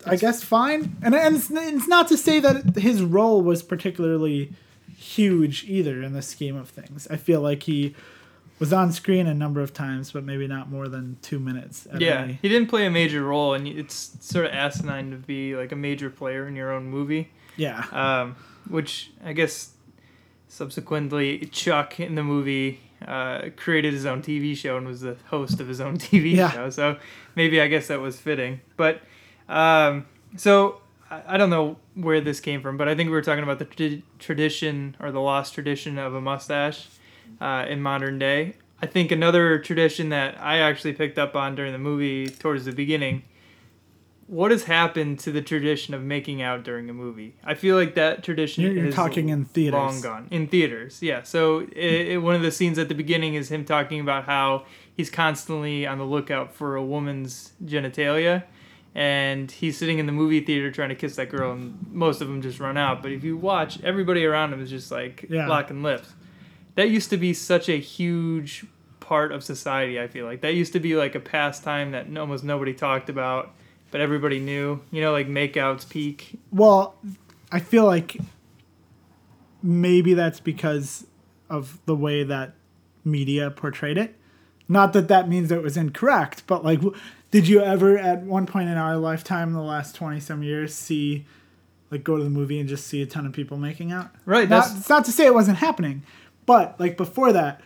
I 0.06 0.16
guess, 0.16 0.42
fine. 0.44 0.96
And 1.02 1.14
and 1.14 1.36
it's, 1.36 1.50
it's 1.50 1.88
not 1.88 2.08
to 2.08 2.16
say 2.16 2.38
that 2.40 2.76
his 2.76 3.02
role 3.02 3.40
was 3.42 3.62
particularly 3.62 4.52
huge 4.96 5.64
either 5.68 6.02
in 6.02 6.12
the 6.12 6.22
scheme 6.22 6.56
of 6.56 6.68
things. 6.68 7.06
I 7.10 7.16
feel 7.16 7.40
like 7.40 7.64
he 7.64 7.94
was 8.58 8.72
on 8.72 8.92
screen 8.92 9.26
a 9.26 9.34
number 9.34 9.60
of 9.60 9.72
times, 9.74 10.12
but 10.12 10.24
maybe 10.24 10.46
not 10.46 10.70
more 10.70 10.88
than 10.88 11.16
two 11.22 11.38
minutes. 11.40 11.86
Yeah, 11.98 12.26
he 12.26 12.48
didn't 12.48 12.68
play 12.68 12.86
a 12.86 12.90
major 12.90 13.24
role, 13.24 13.54
and 13.54 13.66
it's 13.66 14.16
sort 14.20 14.46
of 14.46 14.52
asinine 14.52 15.10
to 15.10 15.16
be 15.16 15.56
like 15.56 15.72
a 15.72 15.76
major 15.76 16.08
player 16.10 16.46
in 16.46 16.54
your 16.56 16.72
own 16.72 16.86
movie. 16.86 17.30
yeah. 17.56 17.84
Um, 17.92 18.36
which 18.68 19.10
I 19.24 19.32
guess 19.34 19.72
subsequently 20.48 21.38
Chuck 21.52 21.98
in 22.00 22.14
the 22.14 22.22
movie 22.22 22.80
uh, 23.06 23.50
created 23.56 23.92
his 23.92 24.06
own 24.06 24.22
TV 24.22 24.56
show 24.56 24.76
and 24.76 24.86
was 24.86 25.00
the 25.00 25.16
host 25.26 25.60
of 25.60 25.68
his 25.68 25.80
own 25.80 25.98
TV 25.98 26.34
Yeah. 26.34 26.50
show. 26.50 26.70
So 26.70 26.96
maybe 27.34 27.60
I 27.60 27.66
guess 27.68 27.88
that 27.88 28.00
was 28.00 28.18
fitting. 28.18 28.60
But 28.76 29.02
um, 29.48 30.06
so 30.36 30.80
I, 31.10 31.36
don't 31.36 31.50
know 31.50 31.76
where 31.94 32.20
this 32.20 32.40
came 32.40 32.62
from, 32.62 32.76
but 32.76 32.88
I 32.88 32.94
think 32.94 33.08
we 33.08 33.12
were 33.12 33.22
talking 33.22 33.42
about 33.44 33.58
the 33.58 33.66
tra- 33.66 34.02
tradition 34.18 34.96
or 35.00 35.12
the 35.12 35.20
lost 35.20 35.54
tradition 35.54 35.98
of 35.98 36.14
a 36.14 36.20
mustache 36.20 36.88
uh, 37.40 37.66
in 37.68 37.80
modern 37.82 38.18
day. 38.18 38.54
I 38.82 38.86
think 38.86 39.10
another 39.12 39.58
tradition 39.58 40.10
that 40.10 40.38
I 40.40 40.58
actually 40.58 40.92
picked 40.92 41.18
up 41.18 41.34
on 41.36 41.54
during 41.54 41.72
the 41.72 41.78
movie 41.78 42.28
towards 42.28 42.64
the 42.64 42.72
beginning 42.72 43.22
what 44.26 44.50
has 44.50 44.64
happened 44.64 45.18
to 45.20 45.30
the 45.30 45.42
tradition 45.42 45.92
of 45.92 46.02
making 46.02 46.40
out 46.40 46.62
during 46.62 46.88
a 46.88 46.94
movie? 46.94 47.34
I 47.44 47.54
feel 47.54 47.76
like 47.76 47.94
that 47.94 48.22
tradition 48.24 48.64
You're, 48.64 48.72
you're 48.72 48.86
is 48.86 48.94
talking 48.94 49.28
in 49.28 49.44
theaters. 49.44 49.74
long 49.78 50.00
gone 50.00 50.28
in 50.30 50.48
theaters. 50.48 51.02
Yeah. 51.02 51.22
So 51.24 51.60
it, 51.60 51.68
it, 51.76 52.18
one 52.22 52.34
of 52.34 52.42
the 52.42 52.50
scenes 52.50 52.78
at 52.78 52.88
the 52.88 52.94
beginning 52.94 53.34
is 53.34 53.50
him 53.50 53.64
talking 53.64 54.00
about 54.00 54.24
how 54.24 54.64
he's 54.96 55.10
constantly 55.10 55.86
on 55.86 55.98
the 55.98 56.04
lookout 56.04 56.54
for 56.54 56.74
a 56.76 56.82
woman's 56.82 57.52
genitalia, 57.64 58.44
and 58.94 59.50
he's 59.50 59.76
sitting 59.76 59.98
in 59.98 60.06
the 60.06 60.12
movie 60.12 60.40
theater 60.40 60.70
trying 60.70 60.88
to 60.88 60.94
kiss 60.94 61.16
that 61.16 61.28
girl, 61.28 61.52
and 61.52 61.84
most 61.92 62.20
of 62.22 62.28
them 62.28 62.40
just 62.40 62.60
run 62.60 62.76
out. 62.78 63.02
But 63.02 63.12
if 63.12 63.24
you 63.24 63.36
watch, 63.36 63.82
everybody 63.82 64.24
around 64.24 64.52
him 64.54 64.62
is 64.62 64.70
just 64.70 64.90
like 64.90 65.26
Yeah. 65.28 65.48
locking 65.48 65.82
lips. 65.82 66.12
That 66.76 66.90
used 66.90 67.10
to 67.10 67.16
be 67.16 67.32
such 67.34 67.68
a 67.68 67.78
huge 67.78 68.64
part 69.00 69.32
of 69.32 69.44
society. 69.44 70.00
I 70.00 70.08
feel 70.08 70.24
like 70.26 70.40
that 70.40 70.54
used 70.54 70.72
to 70.72 70.80
be 70.80 70.96
like 70.96 71.14
a 71.14 71.20
pastime 71.20 71.92
that 71.92 72.06
almost 72.18 72.42
nobody 72.44 72.72
talked 72.74 73.08
about, 73.08 73.52
but 73.90 74.00
everybody 74.00 74.40
knew. 74.40 74.80
You 74.90 75.02
know, 75.02 75.12
like 75.12 75.28
makeouts 75.28 75.88
peak. 75.88 76.38
Well, 76.50 76.96
I 77.52 77.60
feel 77.60 77.84
like 77.84 78.16
maybe 79.62 80.14
that's 80.14 80.40
because 80.40 81.06
of 81.48 81.78
the 81.86 81.94
way 81.94 82.22
that 82.24 82.54
media 83.04 83.50
portrayed 83.50 83.98
it. 83.98 84.14
Not 84.68 84.92
that 84.94 85.08
that 85.08 85.28
means 85.28 85.50
it 85.52 85.62
was 85.62 85.76
incorrect, 85.76 86.44
but 86.46 86.64
like, 86.64 86.80
did 87.30 87.46
you 87.48 87.60
ever 87.60 87.98
at 87.98 88.22
one 88.22 88.46
point 88.46 88.68
in 88.70 88.76
our 88.78 88.96
lifetime, 88.96 89.48
in 89.48 89.54
the 89.54 89.60
last 89.62 89.94
20 89.94 90.20
some 90.20 90.42
years, 90.42 90.74
see, 90.74 91.26
like, 91.90 92.02
go 92.02 92.16
to 92.16 92.24
the 92.24 92.30
movie 92.30 92.58
and 92.58 92.68
just 92.68 92.86
see 92.86 93.02
a 93.02 93.06
ton 93.06 93.26
of 93.26 93.32
people 93.32 93.58
making 93.58 93.92
out? 93.92 94.10
Right, 94.24 94.48
Not, 94.48 94.64
that's- 94.64 94.88
not 94.88 95.04
to 95.04 95.12
say 95.12 95.26
it 95.26 95.34
wasn't 95.34 95.58
happening, 95.58 96.02
but 96.46 96.78
like 96.78 96.96
before 96.96 97.32
that, 97.32 97.60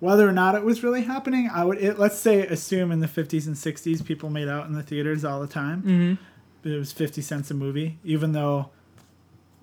whether 0.00 0.28
or 0.28 0.32
not 0.32 0.54
it 0.54 0.64
was 0.64 0.82
really 0.82 1.02
happening, 1.02 1.48
I 1.52 1.64
would, 1.64 1.78
it, 1.78 1.98
let's 1.98 2.18
say, 2.18 2.46
assume 2.46 2.92
in 2.92 3.00
the 3.00 3.06
50s 3.06 3.46
and 3.46 3.56
60s, 3.56 4.04
people 4.04 4.28
made 4.28 4.48
out 4.48 4.66
in 4.66 4.74
the 4.74 4.82
theaters 4.82 5.24
all 5.24 5.40
the 5.40 5.46
time. 5.46 5.82
Mm-hmm. 5.82 6.68
it 6.68 6.78
was 6.78 6.92
50 6.92 7.22
cents 7.22 7.50
a 7.50 7.54
movie, 7.54 7.98
even 8.04 8.32
though, 8.32 8.70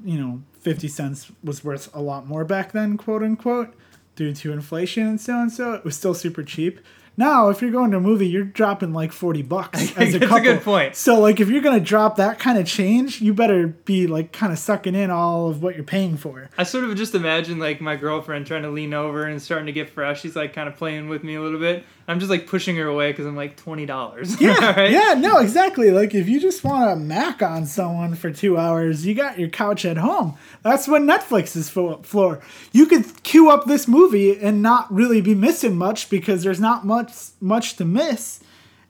you 0.04 0.20
know, 0.20 0.42
50 0.62 0.88
cents 0.88 1.32
was 1.44 1.64
worth 1.64 1.94
a 1.96 2.02
lot 2.02 2.28
more 2.28 2.44
back 2.44 2.72
then, 2.72 2.98
quote 2.98 3.24
unquote, 3.24 3.74
due 4.16 4.34
to 4.34 4.52
inflation 4.52 5.08
and 5.08 5.22
so 5.22 5.40
and 5.40 5.52
so. 5.52 5.74
It 5.74 5.84
was 5.84 5.96
still 5.96 6.14
super 6.14 6.44
cheap. 6.44 6.80
Now, 7.18 7.50
if 7.50 7.62
you're 7.62 7.72
going 7.72 7.92
to 7.92 7.98
a 7.98 8.02
movie, 8.02 8.28
you're 8.28 8.46
dropping 8.46 8.94
like 8.94 9.12
40 9.12 9.42
bucks 9.44 9.80
as 9.98 10.16
a 10.16 10.20
That's 10.20 10.34
a 10.34 10.40
good 10.40 10.62
point. 10.62 10.96
So, 10.96 11.20
like, 11.20 11.40
if 11.40 11.50
you're 11.50 11.62
going 11.62 11.78
to 11.78 11.86
drop 11.86 12.16
that 12.16 12.40
kind 12.40 12.58
of 12.58 12.66
change, 12.66 13.22
you 13.22 13.34
better 13.34 13.68
be 13.68 14.08
like 14.08 14.32
kind 14.32 14.52
of 14.52 14.60
sucking 14.60 14.96
in 14.96 15.12
all 15.12 15.50
of 15.50 15.62
what 15.62 15.76
you're 15.76 15.84
paying 15.84 16.18
for. 16.18 16.50
I 16.58 16.64
sort 16.64 16.86
of 16.86 16.96
just 16.96 17.14
imagine 17.14 17.60
like 17.60 17.82
my 17.82 17.96
girlfriend 17.96 18.48
trying 18.48 18.64
to 18.64 18.70
lean 18.70 18.94
over 18.94 19.26
and 19.26 19.42
starting 19.42 19.66
to 19.68 19.72
get 19.72 19.90
fresh. 19.90 20.22
She's 20.22 20.36
like 20.36 20.54
kind 20.54 20.68
of 20.70 20.76
playing 20.78 21.10
with 21.10 21.24
me 21.24 21.36
a 21.36 21.42
little 21.42 21.60
bit. 21.60 21.84
I'm 22.08 22.20
just 22.20 22.30
like 22.30 22.48
pushing 22.48 22.76
her 22.78 22.88
away 22.88 23.12
because 23.12 23.26
I'm 23.26 23.36
like 23.36 23.56
twenty 23.56 23.86
dollars. 23.86 24.40
Yeah, 24.42 24.74
right? 24.76 24.90
yeah, 24.92 25.14
no, 25.14 25.38
exactly. 25.38 25.92
Like 25.92 26.16
if 26.16 26.28
you 26.28 26.40
just 26.40 26.64
want 26.64 26.90
to 26.90 26.96
mac 26.96 27.44
on 27.44 27.66
someone 27.66 28.16
for 28.16 28.32
two 28.32 28.58
hours, 28.58 29.06
you 29.06 29.14
got 29.14 29.38
your 29.38 29.50
couch 29.50 29.86
at 29.86 29.98
home. 29.98 30.36
That's 30.64 30.88
what 30.88 31.04
Netflix 31.04 31.56
is 31.56 31.70
fo- 31.70 32.02
for. 32.02 32.42
You 32.72 32.88
could 32.88 33.24
queue 33.24 33.50
up 33.52 33.66
this 33.66 33.88
movie 33.88 34.38
and 34.38 34.62
not 34.62 34.92
really 34.92 35.22
be 35.22 35.36
missing 35.36 35.78
much 35.78 36.10
because 36.10 36.44
there's 36.44 36.60
not 36.60 36.86
much 36.86 37.01
much 37.40 37.76
to 37.78 37.86
miss. 37.86 38.42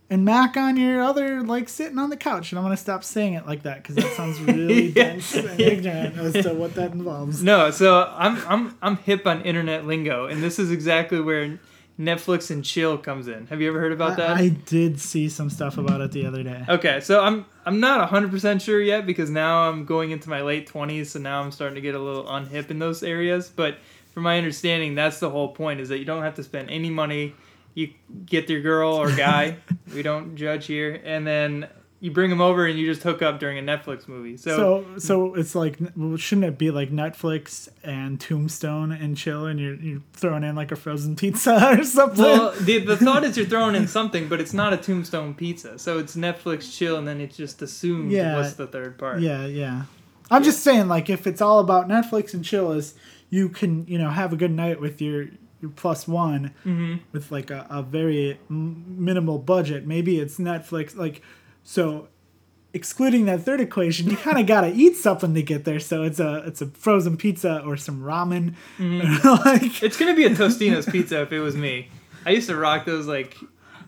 And 0.09 0.25
mac 0.25 0.57
on 0.57 0.75
your 0.75 1.01
other 1.01 1.41
like 1.41 1.69
sitting 1.69 1.97
on 1.97 2.09
the 2.09 2.17
couch. 2.17 2.51
And 2.51 2.59
I'm 2.59 2.65
gonna 2.65 2.75
stop 2.75 3.01
saying 3.03 3.35
it 3.35 3.47
like 3.47 3.63
that 3.63 3.77
because 3.81 3.95
that 3.95 4.11
sounds 4.13 4.39
really 4.41 4.87
Yeah. 4.87 5.03
dense 5.05 5.33
and 5.35 5.57
ignorant 5.59 6.17
as 6.17 6.33
to 6.43 6.53
what 6.53 6.75
that 6.75 6.91
involves. 6.91 7.41
No, 7.41 7.71
so 7.71 8.13
I'm 8.17 8.37
I'm 8.45 8.77
I'm 8.81 8.97
hip 8.97 9.25
on 9.25 9.41
internet 9.43 9.85
lingo, 9.87 10.25
and 10.25 10.43
this 10.43 10.59
is 10.59 10.69
exactly 10.69 11.21
where 11.21 11.57
Netflix 11.97 12.51
and 12.51 12.65
chill 12.65 12.97
comes 12.97 13.29
in. 13.29 13.47
Have 13.47 13.61
you 13.61 13.69
ever 13.69 13.79
heard 13.79 13.93
about 13.93 14.17
that? 14.17 14.31
I, 14.31 14.41
I 14.41 14.49
did 14.49 14.99
see 14.99 15.29
some 15.29 15.49
stuff 15.49 15.77
about 15.77 16.01
it 16.01 16.11
the 16.11 16.25
other 16.25 16.43
day. 16.43 16.65
Okay, 16.67 16.99
so 16.99 17.23
I'm 17.23 17.45
I'm 17.65 17.79
not 17.79 18.09
hundred 18.09 18.31
percent 18.31 18.61
sure 18.61 18.81
yet 18.81 19.05
because 19.05 19.29
now 19.29 19.69
I'm 19.69 19.85
going 19.85 20.11
into 20.11 20.29
my 20.29 20.41
late 20.41 20.67
twenties, 20.67 21.11
so 21.11 21.19
now 21.19 21.41
I'm 21.41 21.51
starting 21.51 21.75
to 21.75 21.81
get 21.81 21.95
a 21.95 21.99
little 21.99 22.25
unhip 22.25 22.69
in 22.69 22.79
those 22.79 23.01
areas. 23.01 23.49
But 23.55 23.77
from 24.13 24.23
my 24.23 24.37
understanding, 24.37 24.93
that's 24.95 25.19
the 25.21 25.29
whole 25.29 25.53
point: 25.53 25.79
is 25.79 25.87
that 25.87 25.99
you 25.99 26.05
don't 26.05 26.23
have 26.23 26.35
to 26.35 26.43
spend 26.43 26.69
any 26.69 26.89
money. 26.89 27.33
You 27.73 27.89
get 28.25 28.49
your 28.49 28.61
girl 28.61 28.93
or 28.93 29.11
guy. 29.15 29.57
we 29.93 30.01
don't 30.03 30.35
judge 30.35 30.65
here, 30.67 31.01
and 31.03 31.25
then 31.25 31.67
you 32.03 32.09
bring 32.09 32.31
them 32.31 32.41
over 32.41 32.65
and 32.65 32.79
you 32.79 32.87
just 32.91 33.03
hook 33.03 33.21
up 33.21 33.39
during 33.39 33.59
a 33.59 33.61
Netflix 33.61 34.07
movie. 34.07 34.35
So, 34.35 34.57
So, 34.57 34.85
so 34.97 35.35
it's 35.35 35.53
like, 35.53 35.77
well, 35.95 36.17
shouldn't 36.17 36.45
it 36.45 36.57
be 36.57 36.71
like 36.71 36.89
Netflix 36.89 37.69
and 37.83 38.19
Tombstone 38.19 38.91
and 38.91 39.15
chill, 39.15 39.45
and 39.45 39.59
you're 39.59 39.75
you're 39.75 40.01
throwing 40.13 40.43
in 40.43 40.55
like 40.55 40.71
a 40.71 40.75
frozen 40.75 41.15
pizza 41.15 41.73
or 41.79 41.83
something? 41.83 42.23
well, 42.23 42.51
the 42.59 42.79
the 42.79 42.97
thought 42.97 43.23
is 43.23 43.37
you're 43.37 43.45
throwing 43.45 43.75
in 43.75 43.87
something, 43.87 44.27
but 44.27 44.41
it's 44.41 44.53
not 44.53 44.73
a 44.73 44.77
Tombstone 44.77 45.33
pizza. 45.35 45.77
So 45.77 45.99
it's 45.99 46.15
Netflix 46.15 46.75
chill, 46.75 46.97
and 46.97 47.07
then 47.07 47.21
it's 47.21 47.37
just 47.37 47.61
assumed 47.61 48.11
Yeah. 48.11 48.35
what's 48.35 48.53
the 48.53 48.67
third 48.67 48.97
part. 48.97 49.19
yeah, 49.21 49.45
yeah. 49.45 49.83
I'm 50.31 50.43
just 50.43 50.63
saying, 50.63 50.87
like, 50.87 51.09
if 51.09 51.27
it's 51.27 51.41
all 51.41 51.59
about 51.59 51.87
Netflix 51.89 52.33
and 52.33 52.43
chill, 52.43 52.71
is 52.71 52.95
you 53.29 53.47
can 53.47 53.85
you 53.85 53.97
know 53.99 54.09
have 54.09 54.33
a 54.33 54.35
good 54.35 54.51
night 54.51 54.81
with 54.81 55.01
your 55.01 55.27
plus 55.69 56.07
one 56.07 56.51
Mm-hmm. 56.65 56.95
with 57.11 57.31
like 57.31 57.49
a, 57.51 57.67
a 57.69 57.81
very 57.83 58.39
m- 58.49 58.85
minimal 59.03 59.37
budget. 59.37 59.85
Maybe 59.85 60.19
it's 60.19 60.37
Netflix, 60.37 60.95
like, 60.95 61.21
so 61.63 62.07
excluding 62.73 63.25
that 63.25 63.43
third 63.43 63.59
equation, 63.59 64.09
you 64.09 64.15
kind 64.17 64.39
of 64.39 64.45
gotta 64.47 64.67
eat 64.75 64.95
something 64.95 65.33
to 65.33 65.41
get 65.43 65.65
there. 65.65 65.79
So 65.79 66.03
it's 66.03 66.19
a 66.19 66.43
it's 66.45 66.61
a 66.61 66.67
frozen 66.67 67.17
pizza 67.17 67.61
or 67.65 67.75
some 67.77 68.01
ramen, 68.01 68.55
like. 69.45 69.83
It's 69.83 69.97
gonna 69.97 70.15
be 70.15 70.25
a 70.25 70.29
Tostino's 70.31 70.85
pizza 70.85 71.21
if 71.21 71.31
it 71.31 71.39
was 71.39 71.55
me. 71.55 71.89
I 72.25 72.29
used 72.31 72.47
to 72.49 72.55
rock 72.55 72.85
those 72.85 73.07
like 73.07 73.35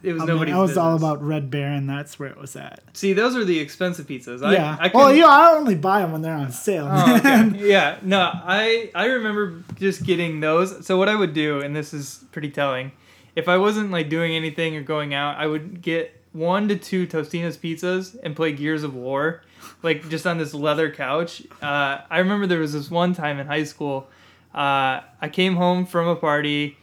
it 0.03 0.13
was 0.13 0.21
I, 0.21 0.25
mean, 0.25 0.35
nobody's 0.35 0.53
I 0.53 0.59
was 0.59 0.77
all 0.77 0.95
about 0.95 1.23
Red 1.23 1.49
Baron. 1.49 1.87
That's 1.87 2.19
where 2.19 2.29
it 2.29 2.37
was 2.37 2.55
at. 2.57 2.81
See, 2.91 3.13
those 3.13 3.37
are 3.37 3.45
the 3.45 3.59
expensive 3.59 4.05
pizzas. 4.05 4.41
yeah. 4.51 4.77
I, 4.79 4.85
I 4.85 4.89
can, 4.89 4.99
well, 4.99 5.15
yeah, 5.15 5.27
I 5.27 5.53
only 5.53 5.75
buy 5.75 6.01
them 6.01 6.11
when 6.11 6.21
they're 6.21 6.35
on 6.35 6.51
sale. 6.51 6.89
Oh, 6.91 7.15
okay. 7.17 7.51
yeah, 7.57 7.97
no, 8.01 8.29
I 8.33 8.91
I 8.93 9.05
remember 9.05 9.63
just 9.75 10.03
getting 10.03 10.41
those. 10.41 10.85
So 10.85 10.97
what 10.97 11.07
I 11.07 11.15
would 11.15 11.33
do, 11.33 11.61
and 11.61 11.73
this 11.73 11.93
is 11.93 12.25
pretty 12.33 12.51
telling, 12.51 12.91
if 13.35 13.47
I 13.47 13.57
wasn't 13.57 13.91
like 13.91 14.09
doing 14.09 14.35
anything 14.35 14.75
or 14.75 14.81
going 14.81 15.13
out, 15.13 15.37
I 15.37 15.47
would 15.47 15.81
get 15.81 16.19
one 16.33 16.67
to 16.67 16.75
two 16.75 17.07
Tostino's 17.07 17.57
pizzas 17.57 18.17
and 18.23 18.35
play 18.35 18.51
Gears 18.51 18.83
of 18.83 18.93
War, 18.93 19.41
like 19.83 20.09
just 20.09 20.27
on 20.27 20.37
this 20.37 20.53
leather 20.53 20.91
couch. 20.91 21.43
Uh, 21.61 21.99
I 22.09 22.19
remember 22.19 22.45
there 22.45 22.59
was 22.59 22.73
this 22.73 22.91
one 22.91 23.13
time 23.13 23.39
in 23.39 23.47
high 23.47 23.63
school. 23.63 24.09
Uh, 24.53 25.01
I 25.21 25.29
came 25.31 25.55
home 25.55 25.85
from 25.85 26.07
a 26.07 26.15
party, 26.15 26.77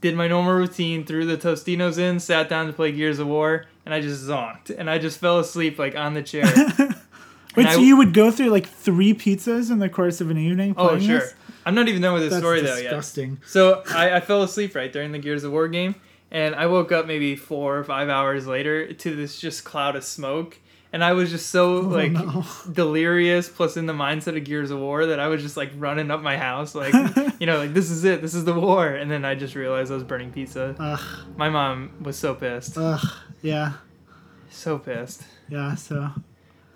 did 0.00 0.14
my 0.14 0.28
normal 0.28 0.52
routine, 0.54 1.04
threw 1.04 1.24
the 1.26 1.36
Tostinos 1.36 1.98
in, 1.98 2.20
sat 2.20 2.48
down 2.48 2.66
to 2.66 2.72
play 2.72 2.92
Gears 2.92 3.18
of 3.18 3.26
War, 3.28 3.66
and 3.84 3.94
I 3.94 4.00
just 4.00 4.24
zonked, 4.24 4.70
and 4.76 4.88
I 4.90 4.98
just 4.98 5.18
fell 5.18 5.38
asleep 5.38 5.78
like 5.78 5.96
on 5.96 6.14
the 6.14 6.22
chair. 6.22 6.44
Wait, 7.56 7.66
I- 7.66 7.74
so 7.74 7.80
you 7.80 7.96
would 7.96 8.12
go 8.12 8.30
through 8.30 8.48
like 8.50 8.66
three 8.66 9.14
pizzas 9.14 9.70
in 9.70 9.78
the 9.78 9.88
course 9.88 10.20
of 10.20 10.30
an 10.30 10.38
evening? 10.38 10.74
oh 10.76 10.98
sure, 10.98 11.20
this? 11.20 11.34
I'm 11.64 11.74
not 11.74 11.88
even 11.88 12.02
done 12.02 12.14
with 12.14 12.22
this 12.22 12.30
That's 12.32 12.42
story 12.42 12.60
though 12.60 12.74
yet. 12.76 12.82
disgusting. 12.90 13.38
So 13.46 13.82
I, 13.90 14.16
I 14.16 14.20
fell 14.20 14.42
asleep 14.42 14.74
right 14.74 14.92
during 14.92 15.12
the 15.12 15.18
Gears 15.18 15.42
of 15.44 15.52
War 15.52 15.66
game, 15.68 15.94
and 16.30 16.54
I 16.54 16.66
woke 16.66 16.92
up 16.92 17.06
maybe 17.06 17.34
four 17.36 17.78
or 17.78 17.84
five 17.84 18.08
hours 18.08 18.46
later 18.46 18.92
to 18.92 19.16
this 19.16 19.40
just 19.40 19.64
cloud 19.64 19.96
of 19.96 20.04
smoke, 20.04 20.58
and 20.92 21.02
I 21.04 21.12
was 21.12 21.30
just 21.30 21.50
so 21.50 21.74
like 21.80 22.12
no. 22.12 22.44
delirious, 22.70 23.48
plus 23.48 23.76
in 23.76 23.86
the 23.86 23.92
mindset 23.92 24.36
of 24.36 24.44
Gears 24.44 24.70
of 24.70 24.78
War 24.78 25.06
that 25.06 25.20
I 25.20 25.28
was 25.28 25.42
just 25.42 25.56
like 25.56 25.70
running 25.76 26.10
up 26.10 26.22
my 26.22 26.36
house, 26.36 26.74
like 26.74 26.94
you 27.40 27.46
know, 27.46 27.58
like 27.58 27.74
this 27.74 27.90
is 27.90 28.04
it, 28.04 28.22
this 28.22 28.34
is 28.34 28.44
the 28.44 28.54
war, 28.54 28.88
and 28.88 29.10
then 29.10 29.24
I 29.24 29.34
just 29.34 29.54
realized 29.54 29.90
I 29.90 29.94
was 29.94 30.04
burning 30.04 30.32
pizza. 30.32 30.74
Ugh, 30.78 31.00
My 31.36 31.48
mom 31.48 31.92
was 32.02 32.18
so 32.18 32.34
pissed, 32.34 32.76
ugh, 32.76 33.04
yeah, 33.42 33.72
so 34.50 34.78
pissed. 34.78 35.22
yeah. 35.48 35.74
So 35.74 36.10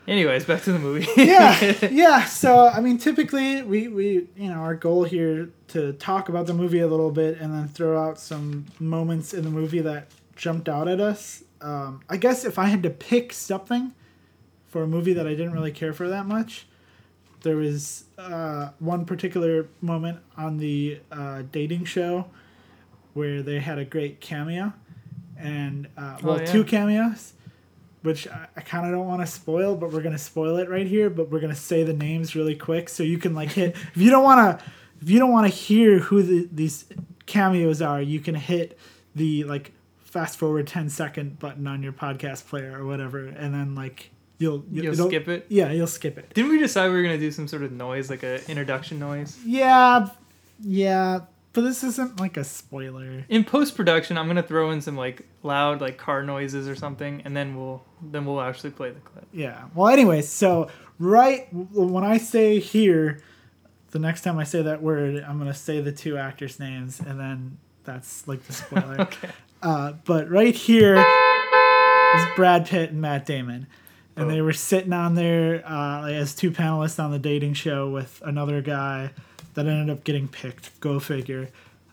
Anyways, 0.09 0.45
back 0.45 0.63
to 0.63 0.73
the 0.73 0.79
movie. 0.79 1.07
yeah, 1.17 1.77
yeah. 1.89 2.25
So 2.25 2.67
I 2.67 2.81
mean, 2.81 2.99
typically 2.99 3.63
we 3.63 3.87
we 3.87 4.27
you 4.37 4.49
know 4.49 4.57
our 4.57 4.75
goal 4.75 5.05
here 5.05 5.51
to 5.69 5.93
talk 5.95 6.29
about 6.29 6.47
the 6.47 6.55
movie 6.55 6.81
a 6.81 6.89
little 6.89 7.13
bit 7.13 7.39
and 7.39 7.55
then 7.55 7.69
throw 7.69 8.03
out 8.03 8.19
some 8.19 8.67
moments 8.81 9.33
in 9.33 9.45
the 9.45 9.51
movie 9.51 9.81
that 9.83 10.09
jumped 10.35 10.69
out 10.69 10.89
at 10.89 11.01
us. 11.01 11.45
Um, 11.61 12.01
I 12.09 12.17
guess 12.17 12.45
if 12.45 12.59
I 12.59 12.67
had 12.67 12.83
to 12.83 12.91
pick 12.91 13.33
something 13.33 13.93
for 14.71 14.83
a 14.83 14.87
movie 14.87 15.13
that 15.13 15.27
I 15.27 15.31
didn't 15.31 15.53
really 15.53 15.73
care 15.73 15.93
for 15.93 16.09
that 16.09 16.27
much, 16.27 16.67
there 17.43 17.57
was 17.57 18.05
uh, 18.19 18.71
one 18.79 19.05
particular 19.05 19.69
moment 19.81 20.21
on 20.37 20.59
the 20.59 21.01
uh, 21.13 21.43
dating 21.53 21.85
show 21.85 22.27
where 23.15 23.43
they 23.43 23.61
had 23.61 23.79
a 23.79 23.85
great 23.85 24.21
cameo, 24.21 24.73
and 25.37 25.89
uh, 25.97 26.19
well, 26.23 26.39
yeah. 26.39 26.47
two 26.47 26.65
cameos 26.65 27.35
which 28.03 28.27
I, 28.29 28.47
I 28.57 28.61
kind 28.63 28.87
of 28.87 28.93
don't 28.93 29.07
want 29.07 29.21
to 29.21 29.27
spoil, 29.27 29.77
but 29.77 29.93
we're 29.93 30.03
gonna 30.03 30.19
spoil 30.19 30.57
it 30.57 30.69
right 30.69 30.87
here. 30.87 31.11
But 31.11 31.31
we're 31.31 31.41
gonna 31.41 31.55
say 31.55 31.83
the 31.83 31.93
names 31.93 32.35
really 32.35 32.55
quick 32.55 32.89
so 32.89 33.03
you 33.03 33.19
can 33.19 33.35
like 33.35 33.53
hit. 33.53 33.77
if 33.95 33.97
you 33.97 34.11
don't 34.11 34.25
want 34.25 34.59
to, 34.59 34.65
if 35.01 35.11
you 35.11 35.19
don't 35.19 35.31
want 35.31 35.47
to 35.47 35.55
hear 35.55 35.99
who 35.99 36.23
the, 36.23 36.49
these 36.53 36.87
cameos 37.27 37.83
are, 37.83 38.01
you 38.01 38.21
can 38.21 38.35
hit 38.35 38.79
the 39.15 39.45
like 39.45 39.73
fast 39.99 40.39
forward 40.39 40.67
10 40.67 40.89
second 40.89 41.39
button 41.39 41.67
on 41.67 41.83
your 41.83 41.93
podcast 41.93 42.47
player 42.47 42.79
or 42.79 42.87
whatever, 42.87 43.27
and 43.27 43.55
then 43.55 43.75
like 43.75 44.11
you'll 44.41 44.65
You'll 44.73 44.93
it'll- 44.95 45.07
skip 45.09 45.29
it? 45.29 45.47
Yeah, 45.49 45.71
you'll 45.71 45.87
skip 45.87 46.19
it. 46.19 46.35
Didn't 46.35 46.51
we 46.51 46.59
decide 46.59 46.89
we 46.89 46.97
were 46.97 47.03
gonna 47.03 47.17
do 47.19 47.31
some 47.31 47.47
sort 47.47 47.63
of 47.63 47.71
noise, 47.71 48.11
like 48.11 48.25
a 48.25 48.45
introduction 48.51 48.99
noise? 48.99 49.39
Yeah, 49.47 50.09
yeah, 50.61 51.21
but 51.53 51.61
this 51.63 51.83
isn't 51.85 52.19
like 52.21 52.37
a 52.37 52.45
spoiler. 52.45 53.25
in 53.29 53.45
post 53.45 53.77
production, 53.77 54.19
I'm 54.19 54.27
gonna 54.27 54.43
throw 54.43 54.71
in 54.73 54.81
some 54.81 54.97
like 54.97 55.23
loud 55.45 55.81
like 55.81 55.97
car 55.99 56.23
noises 56.25 56.67
or 56.69 56.75
something, 56.75 57.23
and 57.25 57.37
then 57.37 57.57
we'll 57.57 57.83
then 58.03 58.25
we'll 58.27 58.41
actually 58.41 58.71
play 58.71 58.91
the 58.91 59.01
clip. 59.01 59.27
Yeah. 59.33 59.65
Well, 59.75 59.89
anyways, 59.89 60.29
so 60.29 60.69
right 60.99 61.47
when 61.53 62.03
I 62.05 62.19
say 62.19 62.59
here, 62.61 63.21
the 63.93 63.99
next 63.99 64.23
time 64.23 64.39
I 64.39 64.45
say 64.45 64.63
that 64.63 64.83
word, 64.83 65.25
I'm 65.27 65.39
gonna 65.39 65.55
say 65.55 65.81
the 65.81 65.93
two 65.93 66.17
actors' 66.17 66.59
names, 66.61 67.01
and 67.01 67.19
then 67.21 67.59
that's 67.85 68.27
like 68.29 68.43
the 68.45 68.53
spoiler. 68.53 68.97
Okay. 69.01 69.29
uh, 69.63 69.93
but 70.05 70.31
right 70.31 70.55
here 70.55 70.97
is 70.97 72.25
Brad 72.37 72.67
Pitt 72.67 72.91
and 72.91 73.01
Matt 73.01 73.27
Damon, 73.27 73.67
and 74.21 74.31
they 74.31 74.41
Oh. 74.41 74.45
were 74.45 74.53
sitting 74.53 74.93
on 74.93 75.15
there 75.15 75.63
uh, 75.67 76.07
as 76.09 76.35
two 76.35 76.51
panelists 76.51 77.03
on 77.03 77.11
the 77.11 77.19
dating 77.19 77.55
show 77.55 77.89
with 77.91 78.21
another 78.25 78.61
guy 78.61 79.11
that 79.55 79.67
ended 79.67 79.91
up 79.91 80.05
getting 80.05 80.29
picked. 80.29 80.79
Go 80.81 81.01
figure. 81.01 81.49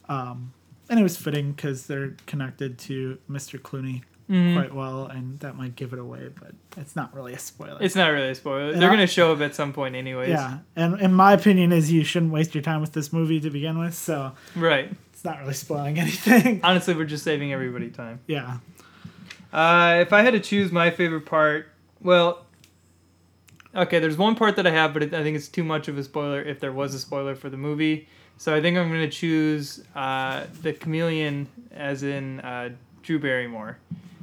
Um, 0.10 0.54
and 0.90 1.00
it 1.00 1.04
was 1.04 1.18
fitting 1.18 1.52
because 1.52 1.88
they're 1.88 2.16
connected 2.28 2.78
to 2.80 3.18
Mr. 3.30 3.60
Clooney 3.60 4.04
Mm-hmm. 4.30 4.58
quite 4.60 4.76
well, 4.76 5.06
and 5.06 5.40
that 5.40 5.56
might 5.56 5.78
give 5.78 5.94
it 5.94 6.00
away, 6.00 6.28
but 6.38 6.52
it's 6.76 6.98
not 6.98 7.16
really 7.16 7.32
a 7.32 7.40
spoiler. 7.40 7.78
It's 7.80 7.96
not 7.96 8.10
really 8.12 8.28
a 8.28 8.36
spoiler. 8.36 8.72
And 8.74 8.82
They're 8.82 8.90
gonna 8.90 9.08
show 9.08 9.32
up 9.32 9.40
at 9.40 9.56
some 9.56 9.72
point, 9.72 9.96
anyways. 9.96 10.28
yeah, 10.28 10.58
and 10.76 11.00
in 11.00 11.14
my 11.14 11.32
opinion, 11.32 11.72
is 11.72 11.94
you 11.94 12.04
shouldn't 12.04 12.34
waste 12.34 12.54
your 12.54 12.62
time 12.62 12.82
with 12.82 12.92
this 12.92 13.14
movie 13.14 13.40
to 13.40 13.50
begin 13.50 13.80
with, 13.80 13.94
so 13.94 14.34
Right. 14.54 14.92
it's 15.14 15.24
not 15.24 15.40
really 15.40 15.54
spoiling 15.54 15.98
anything. 16.02 16.60
Honestly, 16.62 16.94
we're 16.94 17.06
just 17.06 17.24
saving 17.24 17.54
everybody 17.54 17.90
time. 17.90 18.20
yeah, 18.28 18.58
Uh, 19.54 20.00
if 20.02 20.12
I 20.12 20.24
had 20.24 20.32
to 20.34 20.42
choose 20.42 20.74
my 20.74 20.90
favorite 20.90 21.26
part, 21.26 21.70
well, 22.02 22.46
okay, 23.76 24.00
there's 24.00 24.18
one 24.18 24.36
part 24.36 24.56
that 24.56 24.68
I 24.68 24.72
have, 24.72 24.94
but 24.94 25.04
it, 25.04 25.14
I 25.14 25.24
think 25.24 25.36
it's 25.36 25.48
too 25.48 25.64
much 25.64 25.88
of 25.88 25.98
a 25.98 26.04
spoiler 26.04 26.42
if 26.42 26.60
there 26.60 26.72
was 26.72 26.94
a 26.94 27.00
spoiler 27.00 27.36
for 27.36 27.50
the 27.50 27.58
movie. 27.58 28.08
So 28.38 28.54
I 28.54 28.62
think 28.62 28.78
I'm 28.78 28.90
gonna 28.90 29.10
choose 29.10 29.84
uh, 29.96 30.46
the 30.62 30.74
chameleon, 30.74 31.48
as 31.72 32.04
in 32.04 32.40
uh, 32.42 32.70
Drew 33.02 33.20
Barrymore. 33.20 33.78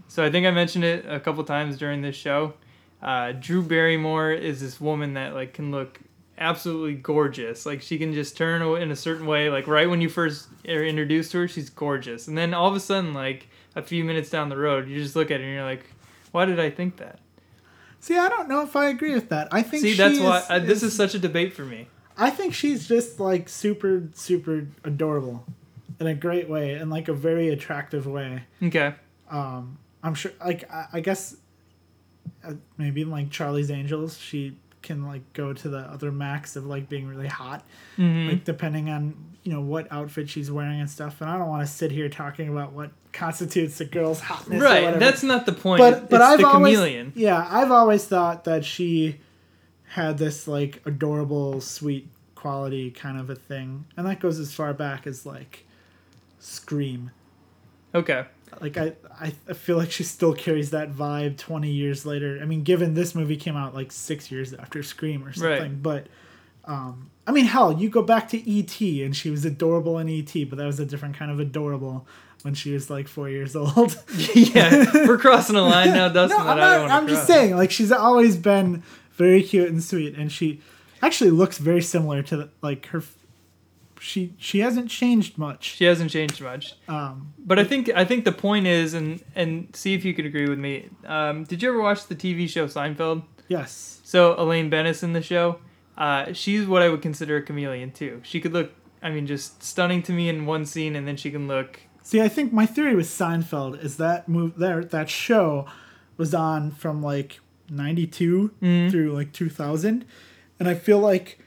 So 0.09 0.25
I 0.25 0.31
think 0.31 0.47
I 0.47 0.50
mentioned 0.50 0.85
it 0.85 1.04
a 1.09 1.19
couple 1.19 1.43
times 1.45 1.78
during 1.78 2.02
this 2.02 2.14
show. 2.14 2.54
Uh, 3.02 3.33
Drew 3.33 3.62
Barrymore 3.62 4.31
is 4.31 4.61
this 4.61 4.81
woman 4.81 5.14
that 5.14 5.35
like 5.35 5.54
can 5.54 5.71
look 5.71 6.00
absolutely 6.38 6.95
gorgeous. 6.95 7.66
Like 7.66 7.83
she 7.83 7.99
can 7.99 8.12
just 8.12 8.37
turn 8.37 8.62
in 8.81 8.90
a 8.90 8.97
certain 8.97 9.26
way. 9.26 9.50
Like 9.50 9.66
right 9.66 9.90
when 9.90 10.00
you 10.00 10.09
first 10.09 10.49
are 10.69 10.85
introduced 10.85 11.33
to 11.33 11.38
her, 11.38 11.49
she's 11.49 11.71
gorgeous, 11.71 12.28
and 12.28 12.38
then 12.38 12.54
all 12.54 12.69
of 12.69 12.76
a 12.76 12.81
sudden, 12.81 13.14
like 13.14 13.49
a 13.75 13.83
few 13.83 14.04
minutes 14.04 14.31
down 14.31 14.49
the 14.49 14.57
road, 14.57 14.88
you 14.88 15.02
just 15.02 15.16
look 15.16 15.31
at 15.31 15.40
her 15.40 15.47
and 15.47 15.54
you're 15.54 15.64
like, 15.64 15.85
why 16.31 16.45
did 16.45 16.61
I 16.61 16.71
think 16.71 16.97
that? 16.99 17.19
See, 18.04 18.18
I 18.18 18.28
don't 18.28 18.50
know 18.50 18.61
if 18.61 18.76
I 18.76 18.90
agree 18.90 19.14
with 19.14 19.30
that. 19.30 19.49
I 19.50 19.62
think 19.62 19.82
See, 19.82 19.94
that's 19.94 20.16
is, 20.16 20.20
why 20.20 20.44
uh, 20.50 20.58
this 20.58 20.82
is 20.82 20.94
such 20.94 21.14
a 21.14 21.18
debate 21.18 21.54
for 21.54 21.64
me. 21.64 21.88
I 22.18 22.28
think 22.28 22.52
she's 22.52 22.87
just 22.87 23.18
like 23.18 23.49
super, 23.49 24.11
super 24.12 24.66
adorable, 24.84 25.46
in 25.99 26.06
a 26.06 26.14
great 26.14 26.46
way, 26.46 26.75
in 26.75 26.90
like 26.90 27.08
a 27.08 27.14
very 27.14 27.49
attractive 27.49 28.06
way. 28.06 28.42
Okay. 28.62 28.92
Um, 29.30 29.78
I'm 30.02 30.14
sure, 30.14 30.32
like 30.44 30.70
I, 30.70 30.87
I 30.92 31.00
guess, 31.00 31.38
uh, 32.46 32.52
maybe 32.76 33.00
in 33.00 33.11
like 33.11 33.30
Charlie's 33.30 33.70
Angels, 33.70 34.18
she 34.18 34.58
can 34.85 35.05
like 35.05 35.33
go 35.33 35.53
to 35.53 35.69
the 35.69 35.79
other 35.79 36.12
max 36.12 36.55
of 36.55 36.64
like 36.67 36.88
being 36.88 37.09
really 37.09 37.26
hot, 37.26 37.64
Mm-hmm. 37.99 38.29
like 38.29 38.45
depending 38.45 38.88
on 38.91 39.17
you 39.43 39.53
know 39.53 39.61
what 39.61 39.91
outfit 39.91 40.31
she's 40.31 40.50
wearing 40.50 40.81
and 40.81 40.88
stuff. 40.88 41.21
And 41.21 41.29
I 41.29 41.37
don't 41.37 41.49
want 41.49 41.67
to 41.67 41.73
sit 41.73 41.91
here 41.91 42.09
talking 42.09 42.49
about 42.49 42.73
what 42.73 42.91
constitutes 43.12 43.81
a 43.81 43.85
girl's 43.85 44.21
hotness. 44.21 44.62
Right. 44.62 44.99
That's 44.99 45.23
not 45.25 45.45
the 45.47 45.53
point. 45.53 45.81
but 45.81 46.09
but 46.09 46.21
it's 46.21 46.25
I've 46.41 46.45
always 46.45 46.76
chameleon. 46.76 47.12
yeah 47.17 47.47
I've 47.50 47.73
always 47.73 48.05
thought 48.07 48.45
that 48.45 48.64
she 48.64 49.19
had 49.88 50.19
this 50.19 50.47
like 50.47 50.81
adorable 50.87 51.61
sweet 51.61 52.09
quality 52.37 52.91
kind 52.91 53.19
of 53.19 53.31
a 53.31 53.35
thing, 53.35 53.87
and 53.97 54.07
that 54.07 54.21
goes 54.21 54.38
as 54.38 54.53
far 54.53 54.73
back 54.75 55.07
as 55.07 55.25
like 55.26 55.64
Scream. 56.38 57.11
Okay. 57.95 58.25
Like 58.61 58.76
I, 58.76 58.92
I 59.20 59.30
feel 59.30 59.76
like 59.76 59.90
she 59.90 60.02
still 60.04 60.34
carries 60.34 60.70
that 60.70 60.92
vibe 60.92 61.37
20 61.37 61.70
years 61.70 62.04
later. 62.04 62.38
I 62.40 62.44
mean, 62.44 62.62
given 62.62 62.94
this 62.94 63.14
movie 63.14 63.37
came 63.37 63.56
out 63.56 63.75
like 63.75 63.92
six 63.92 64.30
years 64.30 64.52
after 64.52 64.82
Scream 64.82 65.25
or 65.25 65.32
something, 65.32 65.78
but 65.82 66.06
um, 66.66 67.11
I 67.26 67.32
mean, 67.32 67.44
hell, 67.44 67.73
you 67.73 67.88
go 67.88 68.02
back 68.02 68.28
to 68.30 68.49
E.T. 68.49 69.02
and 69.02 69.16
she 69.16 69.30
was 69.30 69.44
adorable 69.44 69.99
in 69.99 70.08
E.T., 70.08 70.44
but 70.44 70.58
that 70.58 70.66
was 70.66 70.80
a 70.80 70.87
different 70.87 71.16
kind 71.16 71.30
of 71.30 71.40
adorable 71.40 72.06
when 72.42 72.54
she 72.54 72.73
was 72.73 72.90
like 72.90 73.08
four 73.08 73.28
years 73.28 73.56
old. 73.56 74.02
yeah, 74.34 74.84
we're 75.06 75.18
crossing 75.18 75.56
a 75.56 75.62
line 75.62 75.90
now, 75.90 76.08
Dustin. 76.12 76.38
no, 76.38 76.44
I'm, 76.44 76.58
I 76.58 76.61
not, 76.61 76.76
don't 76.78 76.90
I'm 76.90 77.08
just 77.08 77.26
saying, 77.26 77.56
like 77.56 77.70
she's 77.70 77.92
always 77.92 78.37
been 78.37 78.82
very 79.12 79.42
cute 79.42 79.70
and 79.70 79.82
sweet, 79.82 80.14
and 80.14 80.30
she 80.30 80.61
actually 81.02 81.30
looks 81.30 81.58
very 81.58 81.82
similar 81.82 82.23
to 82.23 82.37
the, 82.37 82.49
like 82.62 82.87
her. 82.87 83.02
She 84.01 84.35
she 84.39 84.61
hasn't 84.61 84.91
changed 84.91 85.39
much. 85.39 85.65
She 85.77 85.85
hasn't 85.85 86.11
changed 86.11 86.41
much. 86.43 86.75
Um, 86.89 87.33
But 87.39 87.59
I 87.59 87.65
think 87.65 87.89
I 87.95 88.05
think 88.05 88.25
the 88.25 88.33
point 88.33 88.67
is, 88.67 88.95
and 88.95 89.23
and 89.35 89.75
see 89.75 89.95
if 89.95 90.05
you 90.05 90.15
can 90.15 90.27
agree 90.27 90.49
with 90.49 90.59
me. 90.59 90.89
Um, 91.07 91.45
did 91.45 91.63
you 91.63 91.69
ever 91.71 91.81
watch 91.81 92.07
the 92.07 92.15
TV 92.17 92.49
show 92.49 92.67
Seinfeld? 92.67 93.23
yes, 93.49 94.01
So 94.05 94.35
Elaine 94.39 94.71
Benes 94.71 95.03
in 95.03 95.13
the 95.13 95.21
show, 95.23 95.59
uh, 95.99 96.33
she's 96.33 96.67
what 96.67 96.81
I 96.83 96.89
would 96.89 97.03
consider 97.03 97.37
a 97.37 97.43
chameleon 97.43 97.91
too. 97.91 98.21
She 98.25 98.41
could 98.41 98.53
look, 98.55 98.73
I 99.03 99.11
mean, 99.11 99.27
just 99.27 99.63
stunning 99.63 100.03
to 100.05 100.13
me 100.13 100.29
in 100.31 100.47
one 100.47 100.65
scene, 100.65 100.97
and 100.97 101.07
then 101.07 101.17
she 101.17 101.31
can 101.31 101.47
look. 101.47 101.81
See, 102.03 102.21
I 102.23 102.29
think 102.29 102.53
my 102.53 102.67
theory 102.67 102.95
with 102.97 103.07
Seinfeld 103.07 103.83
is 103.85 103.97
that 103.99 104.29
move 104.29 104.57
there 104.59 104.83
that 104.85 105.09
show 105.11 105.67
was 106.17 106.35
on 106.35 106.71
from 106.71 107.03
like 107.03 107.41
92 107.71 108.51
through 108.91 109.13
like 109.13 109.33
2000 109.33 110.05
and 110.59 110.69
I 110.69 110.75
feel 110.75 110.99
like 110.99 111.39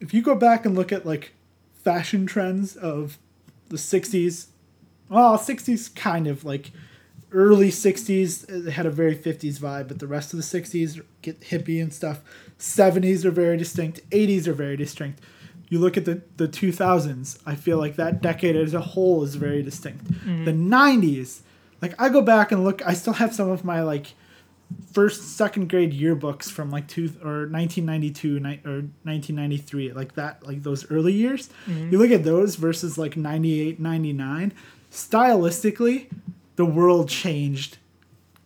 if 0.00 0.12
you 0.14 0.22
go 0.22 0.34
back 0.34 0.64
and 0.66 0.74
look 0.74 0.90
at 0.92 1.04
like 1.06 1.32
fashion 1.84 2.26
trends 2.26 2.76
of 2.76 3.18
the 3.68 3.76
60s 3.76 4.46
well 5.08 5.38
60s 5.38 5.94
kind 5.94 6.26
of 6.26 6.44
like 6.44 6.70
early 7.32 7.70
60s 7.70 8.48
it 8.48 8.70
had 8.72 8.86
a 8.86 8.90
very 8.90 9.14
50s 9.14 9.58
vibe 9.58 9.88
but 9.88 9.98
the 9.98 10.06
rest 10.06 10.32
of 10.32 10.36
the 10.38 10.44
60s 10.44 11.00
get 11.22 11.40
hippie 11.40 11.80
and 11.82 11.92
stuff. 11.92 12.20
70s 12.58 13.24
are 13.24 13.30
very 13.30 13.56
distinct 13.56 14.08
80s 14.10 14.46
are 14.46 14.52
very 14.52 14.76
distinct. 14.76 15.20
You 15.68 15.78
look 15.78 15.96
at 15.96 16.04
the, 16.04 16.22
the 16.36 16.48
2000s 16.48 17.38
i 17.46 17.54
feel 17.54 17.78
like 17.78 17.96
that 17.96 18.20
decade 18.20 18.56
as 18.56 18.74
a 18.74 18.80
whole 18.80 19.22
is 19.22 19.36
very 19.36 19.62
distinct. 19.62 20.04
Mm-hmm. 20.06 20.44
The 20.44 20.52
90s 20.52 21.40
like 21.80 21.94
i 22.00 22.08
go 22.08 22.20
back 22.20 22.52
and 22.52 22.64
look 22.64 22.84
i 22.86 22.94
still 22.94 23.14
have 23.14 23.34
some 23.34 23.48
of 23.48 23.64
my 23.64 23.82
like 23.82 24.14
first 24.92 25.36
second 25.36 25.68
grade 25.68 25.92
yearbooks 25.92 26.50
from 26.50 26.70
like 26.70 26.86
two 26.88 27.04
or 27.22 27.46
1992 27.46 28.40
ni- 28.40 28.60
or 28.64 28.82
1993 29.04 29.92
like 29.92 30.14
that 30.14 30.44
like 30.46 30.62
those 30.62 30.90
early 30.90 31.12
years 31.12 31.48
you 31.66 31.96
look 31.98 32.10
at 32.10 32.24
those 32.24 32.56
versus 32.56 32.98
like 32.98 33.16
98 33.16 33.78
99 33.78 34.52
stylistically 34.90 36.06
the 36.56 36.64
world 36.64 37.08
changed 37.08 37.78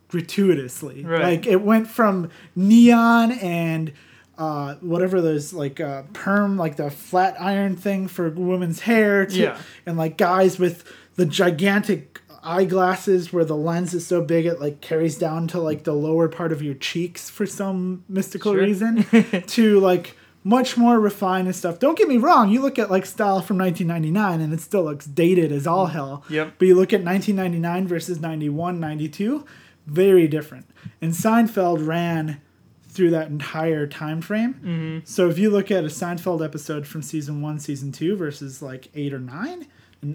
gratuitously 0.09 1.05
Right. 1.05 1.23
like 1.23 1.47
it 1.47 1.63
went 1.63 1.89
from 1.89 2.31
neon 2.55 3.33
and 3.33 3.93
uh, 4.37 4.75
whatever 4.77 5.21
those 5.21 5.53
like 5.53 5.81
uh, 5.81 6.03
perm 6.13 6.57
like 6.57 6.77
the 6.77 6.91
flat 6.91 7.37
iron 7.41 7.77
thing 7.77 8.09
for 8.09 8.29
women's 8.31 8.81
hair 8.81 9.27
to, 9.27 9.37
Yeah. 9.37 9.59
and 9.87 9.97
like 9.97 10.17
guys 10.19 10.59
with 10.59 10.85
the 11.15 11.25
gigantic 11.27 12.21
eyeglasses 12.45 13.33
where 13.33 13.45
the 13.45 13.57
lens 13.57 13.95
is 13.95 14.07
so 14.07 14.21
big 14.23 14.47
it 14.47 14.61
like 14.61 14.81
carries 14.81 15.17
down 15.19 15.49
to 15.49 15.61
like 15.61 15.85
the 15.85 15.93
lower 15.95 16.29
part 16.29 16.53
of 16.53 16.63
your 16.63 16.75
cheeks 16.75 17.31
for 17.31 17.47
some 17.47 18.05
mystical 18.09 18.53
Sure. 18.53 18.63
reason 18.63 19.05
to 19.49 19.81
like 19.81 20.17
much 20.47 20.77
more 20.77 21.01
refined 21.01 21.47
and 21.47 21.57
stuff. 21.57 21.79
Don't 21.79 21.97
get 21.97 22.07
me 22.07 22.19
wrong, 22.19 22.51
you 22.51 22.61
look 22.61 22.79
at 22.79 22.91
like 22.91 23.07
style 23.07 23.41
from 23.41 23.57
1999 23.59 24.41
and 24.43 24.53
it 24.53 24.61
still 24.61 24.85
looks 24.85 25.07
dated 25.07 25.51
as 25.51 25.67
all 25.67 25.87
hell. 25.87 26.23
Yep. 26.29 26.55
But 26.59 26.69
you 26.69 26.75
look 26.75 26.93
at 26.93 27.03
1999 27.03 27.89
versus 27.89 28.21
91, 28.21 28.79
92, 28.79 29.45
very 29.87 30.29
different. 30.29 30.67
And 31.01 31.13
Seinfeld 31.13 31.87
ran 31.87 32.41
through 32.89 33.11
that 33.11 33.29
entire 33.29 33.87
time 33.87 34.21
frame. 34.21 34.55
Mm-hmm. 34.55 34.99
So 35.05 35.29
if 35.29 35.39
you 35.39 35.51
look 35.51 35.71
at 35.71 35.83
a 35.83 35.89
Seinfeld 35.89 36.45
episode 36.45 36.87
from 36.87 37.03
season 37.03 37.41
1, 37.43 37.59
season 37.61 37.91
2 37.91 38.15
versus 38.15 38.61
like 38.63 38.89
8 38.95 39.15
or 39.15 39.19
9, 39.19 39.53
and 39.53 39.67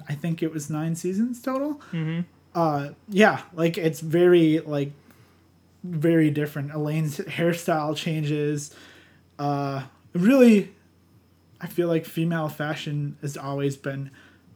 I 0.07 0.15
think 0.15 0.43
it 0.43 0.51
was 0.51 0.69
9 0.69 0.95
seasons 0.95 1.41
total. 1.41 1.75
Mm-hmm. 1.91 2.21
Uh 2.55 2.89
yeah, 3.07 3.41
like 3.53 3.77
it's 3.77 3.99
very 3.99 4.59
like 4.59 4.91
very 5.83 6.29
different. 6.29 6.71
Elaine's 6.71 7.19
hairstyle 7.19 7.95
changes. 7.95 8.73
Uh, 9.37 9.83
really, 10.13 10.73
I 11.61 11.67
feel 11.67 11.87
like 11.87 12.05
female 12.05 12.49
fashion 12.49 13.17
has 13.21 13.37
always 13.37 13.77
been 13.77 14.11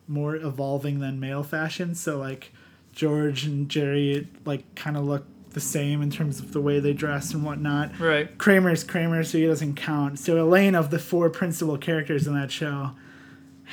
more 0.08 0.36
evolving 0.36 1.00
than 1.00 1.20
male 1.20 1.44
fashion. 1.44 1.96
So 1.96 2.18
like 2.18 2.52
George 2.92 3.46
and 3.46 3.70
Jerry 3.70 4.28
like 4.46 4.76
kind 4.76 4.98
of 4.98 5.06
look 5.06 5.26
the 5.52 5.62
same 5.62 6.02
in 6.02 6.10
terms 6.10 6.40
of 6.40 6.52
the 6.52 6.60
way 6.62 6.80
they 6.80 6.94
dress 6.94 7.34
and 7.34 7.44
whatnot. 7.44 8.00
Right. 8.00 8.38
Kramer's 8.38 8.84
Kramer, 8.84 9.24
so 9.24 9.38
he 9.38 9.46
doesn't 9.46 9.76
count. 9.76 10.20
So 10.20 10.44
Elaine 10.44 10.76
of 10.76 10.90
the 10.90 11.00
four 11.00 11.30
principal 11.30 11.78
characters 11.78 12.28
in 12.28 12.34
that 12.34 12.52
show 12.52 12.92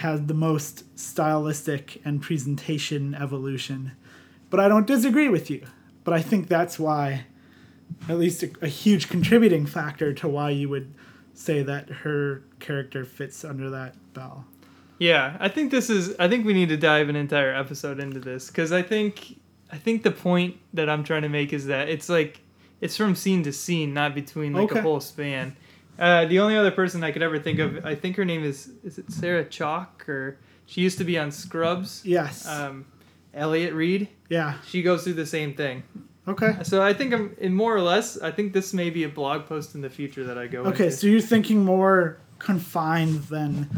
has 0.00 0.26
the 0.26 0.34
most 0.34 0.84
stylistic 0.98 2.00
and 2.04 2.20
presentation 2.22 3.14
evolution. 3.14 3.92
But 4.50 4.60
I 4.60 4.68
don't 4.68 4.86
disagree 4.86 5.28
with 5.28 5.50
you. 5.50 5.64
But 6.04 6.14
I 6.14 6.22
think 6.22 6.48
that's 6.48 6.78
why, 6.78 7.26
at 8.08 8.18
least 8.18 8.42
a, 8.42 8.50
a 8.62 8.66
huge 8.66 9.08
contributing 9.08 9.66
factor 9.66 10.12
to 10.14 10.28
why 10.28 10.50
you 10.50 10.68
would 10.68 10.92
say 11.34 11.62
that 11.62 11.88
her 11.88 12.42
character 12.58 13.04
fits 13.04 13.44
under 13.44 13.70
that 13.70 13.94
bell. 14.14 14.46
Yeah, 14.98 15.36
I 15.40 15.48
think 15.48 15.70
this 15.70 15.88
is. 15.88 16.14
I 16.18 16.28
think 16.28 16.44
we 16.44 16.52
need 16.54 16.68
to 16.70 16.76
dive 16.76 17.08
an 17.08 17.16
entire 17.16 17.54
episode 17.54 18.00
into 18.00 18.20
this 18.20 18.48
because 18.48 18.72
I 18.72 18.82
think 18.82 19.38
I 19.72 19.76
think 19.76 20.02
the 20.02 20.10
point 20.10 20.56
that 20.74 20.90
I'm 20.90 21.04
trying 21.04 21.22
to 21.22 21.28
make 21.28 21.52
is 21.52 21.66
that 21.66 21.88
it's 21.88 22.08
like 22.08 22.40
it's 22.80 22.96
from 22.96 23.14
scene 23.14 23.42
to 23.44 23.52
scene, 23.52 23.94
not 23.94 24.14
between 24.14 24.52
like 24.52 24.70
Okay. 24.70 24.80
a 24.80 24.82
whole 24.82 25.00
span. 25.00 25.56
Uh, 25.98 26.24
the 26.26 26.38
only 26.40 26.56
other 26.56 26.70
person 26.70 27.04
I 27.04 27.12
could 27.12 27.22
ever 27.22 27.38
think 27.38 27.58
of, 27.58 27.84
I 27.84 27.94
think 27.94 28.16
her 28.16 28.24
name 28.24 28.42
is 28.44 28.70
is 28.82 28.98
it 28.98 29.10
Sarah 29.12 29.44
Chalke 29.44 30.08
or 30.08 30.38
she 30.66 30.80
used 30.80 30.98
to 30.98 31.04
be 31.04 31.18
on 31.18 31.30
Scrubs. 31.30 32.02
Yes. 32.04 32.46
Um, 32.46 32.86
Elliot 33.34 33.74
Reid. 33.74 34.08
yeah. 34.28 34.54
She 34.66 34.82
goes 34.82 35.04
through 35.04 35.14
the 35.14 35.26
same 35.26 35.54
thing. 35.54 35.82
Okay. 36.28 36.56
So 36.62 36.82
I 36.82 36.92
think 36.92 37.12
I'm 37.12 37.34
in 37.38 37.54
more 37.54 37.74
or 37.74 37.80
less. 37.80 38.20
I 38.20 38.30
think 38.30 38.52
this 38.52 38.72
may 38.72 38.90
be 38.90 39.04
a 39.04 39.08
blog 39.08 39.46
post 39.46 39.74
in 39.74 39.80
the 39.80 39.90
future 39.90 40.24
that 40.24 40.38
I 40.38 40.46
go. 40.46 40.60
Okay, 40.64 40.84
into. 40.86 40.96
so 40.96 41.06
you're 41.06 41.20
thinking 41.20 41.64
more 41.64 42.18
confined 42.38 43.22
than 43.24 43.68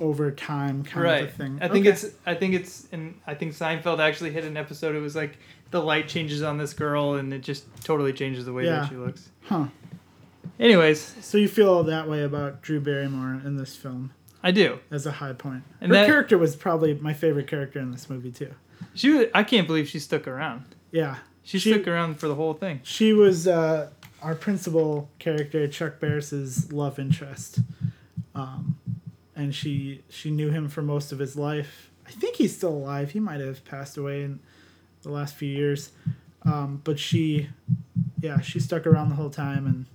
over 0.00 0.30
time 0.30 0.82
kind 0.84 1.04
right. 1.04 1.22
of 1.24 1.28
a 1.28 1.32
thing. 1.32 1.58
I 1.60 1.68
think 1.68 1.86
Okay. 1.86 1.94
it's 1.94 2.06
I 2.26 2.34
think 2.34 2.54
it's 2.54 2.86
and 2.92 3.14
I 3.26 3.34
think 3.34 3.52
Seinfeld 3.52 3.98
actually 4.00 4.30
hit 4.32 4.44
an 4.44 4.56
episode. 4.56 4.96
It 4.96 5.00
was 5.00 5.14
like 5.14 5.36
the 5.70 5.80
light 5.82 6.08
changes 6.08 6.42
on 6.42 6.58
this 6.58 6.74
girl 6.74 7.14
and 7.14 7.32
it 7.32 7.40
just 7.42 7.64
totally 7.84 8.12
changes 8.12 8.44
the 8.46 8.52
way 8.52 8.64
Yeah. 8.64 8.80
that 8.80 8.88
she 8.88 8.96
looks. 8.96 9.28
Huh. 9.42 9.66
Anyways, 10.60 11.00
So 11.24 11.38
you 11.38 11.48
feel 11.48 11.82
that 11.84 12.08
way 12.08 12.22
about 12.22 12.62
Drew 12.62 12.80
Barrymore 12.80 13.40
in 13.44 13.56
this 13.56 13.74
film 13.74 14.12
I 14.42 14.50
do. 14.52 14.78
as 14.90 15.06
a 15.06 15.12
high 15.12 15.32
point. 15.32 15.62
And 15.80 15.90
Her 15.90 15.98
that- 15.98 16.06
character 16.06 16.38
was 16.38 16.56
probably 16.56 16.94
my 16.94 17.12
favorite 17.14 17.46
character 17.46 17.78
in 17.80 17.90
this 17.90 18.08
movie 18.10 18.30
too. 18.32 18.52
She 18.94 19.10
was, 19.10 19.26
I 19.34 19.42
can't 19.44 19.66
believe 19.66 19.88
she 19.88 19.98
stuck 19.98 20.26
around. 20.28 20.64
Yeah. 20.90 21.16
She, 21.42 21.58
She- 21.58 21.72
stuck 21.72 21.88
around 21.88 22.20
for 22.20 22.28
the 22.28 22.34
whole 22.34 22.54
thing. 22.54 22.80
She 22.82 23.12
was 23.12 23.48
uh, 23.48 23.90
our 24.22 24.34
principal 24.34 25.08
character, 25.18 25.66
Chuck 25.68 25.98
Barris's 26.00 26.72
love 26.72 26.98
interest, 26.98 27.58
um, 28.34 28.78
and 29.34 29.54
she 29.54 30.02
she 30.08 30.30
knew 30.30 30.50
him 30.50 30.68
for 30.68 30.82
most 30.82 31.10
of 31.12 31.18
his 31.18 31.34
life. 31.36 31.90
I 32.06 32.10
think 32.10 32.36
he's 32.36 32.54
still 32.56 32.70
alive. 32.72 33.10
He 33.12 33.20
might 33.20 33.40
have 33.40 33.64
passed 33.64 33.96
away 33.96 34.22
in 34.22 34.38
the 35.02 35.10
last 35.10 35.34
few 35.34 35.48
years, 35.48 35.90
um, 36.44 36.80
but 36.84 36.98
she 37.00 37.48
yeah, 38.20 38.40
she 38.40 38.60
stuck 38.60 38.86
around 38.86 39.08
the 39.08 39.16
whole 39.16 39.30
time, 39.30 39.66
and 39.66 39.86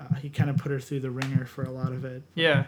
uh, 0.00 0.14
he 0.16 0.30
kind 0.30 0.50
of 0.50 0.56
put 0.56 0.72
her 0.72 0.80
through 0.80 1.00
the 1.00 1.10
ringer 1.10 1.44
for 1.44 1.62
a 1.62 1.70
lot 1.70 1.92
of 1.92 2.04
it. 2.04 2.22
Yeah, 2.34 2.64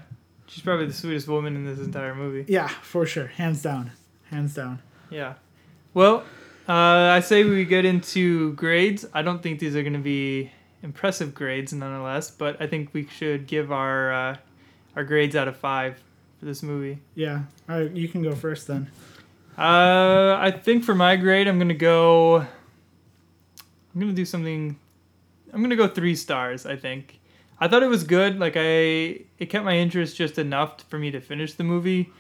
she's 0.47 0.63
probably 0.63 0.87
the 0.87 0.93
sweetest 0.93 1.29
woman 1.29 1.57
in 1.57 1.65
this 1.65 1.79
entire 1.79 2.15
movie. 2.15 2.45
Yeah, 2.53 2.69
for 2.69 3.07
sure, 3.07 3.29
hands 3.29 3.63
down, 3.63 3.93
hands 4.31 4.55
down. 4.55 4.81
Yeah. 5.11 5.35
Well, 5.95 6.25
uh, 6.69 6.73
I 6.73 7.21
say 7.21 7.45
we 7.45 7.65
get 7.65 7.85
into 7.85 8.53
grades. 8.55 9.07
I 9.13 9.23
don't 9.23 9.43
think 9.43 9.59
these 9.59 9.77
are 9.77 9.83
going 9.83 9.93
to 9.95 9.99
be 9.99 10.51
impressive 10.83 11.35
grades, 11.35 11.73
nonetheless, 11.73 12.31
but 12.31 12.61
I 12.61 12.67
think 12.67 12.91
we 12.93 13.07
should 13.07 13.47
give 13.47 13.73
our 13.73 14.13
uh, 14.13 14.37
our 14.97 15.05
grades 15.05 15.37
out 15.37 15.49
of 15.49 15.57
five 15.57 16.03
for 16.39 16.47
this 16.47 16.63
movie. 16.63 16.99
Yeah, 17.15 17.43
all 17.69 17.81
right, 17.81 17.91
you 17.91 18.09
can 18.09 18.23
go 18.23 18.35
first 18.35 18.67
then. 18.67 18.91
Uh, 19.57 20.37
I 20.41 20.51
think 20.51 20.85
for 20.85 20.95
my 20.95 21.17
grade, 21.17 21.47
I'm 21.47 21.59
gonna 21.59 21.75
go. 21.75 22.37
I'm 22.39 24.01
gonna 24.01 24.13
do 24.13 24.25
something. 24.25 24.79
I'm 25.53 25.63
gonna 25.63 25.77
go 25.77 25.89
three 25.89 26.17
stars. 26.17 26.65
I 26.67 26.77
think. 26.77 27.19
I 27.63 27.69
thought 27.69 27.85
it 27.85 27.89
was 27.89 28.03
good. 28.03 28.41
Like 28.41 28.55
I, 28.57 29.21
it 29.39 29.47
kept 29.49 29.65
my 29.65 29.77
interest 29.77 30.17
just 30.17 30.37
enough 30.37 30.83
for 30.89 30.99
me 30.99 31.13
to 31.13 31.21
finish 31.21 31.55
the 31.55 31.63
movie. 31.63 32.11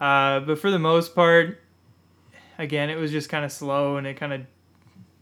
Uh, 0.00 0.38
but 0.38 0.56
for 0.60 0.70
the 0.70 0.78
most 0.78 1.16
part, 1.16 1.60
again, 2.58 2.90
it 2.90 2.94
was 2.94 3.10
just 3.10 3.28
kind 3.28 3.44
of 3.44 3.50
slow 3.50 3.96
and 3.96 4.06
it 4.06 4.14
kind 4.16 4.32
of 4.32 4.42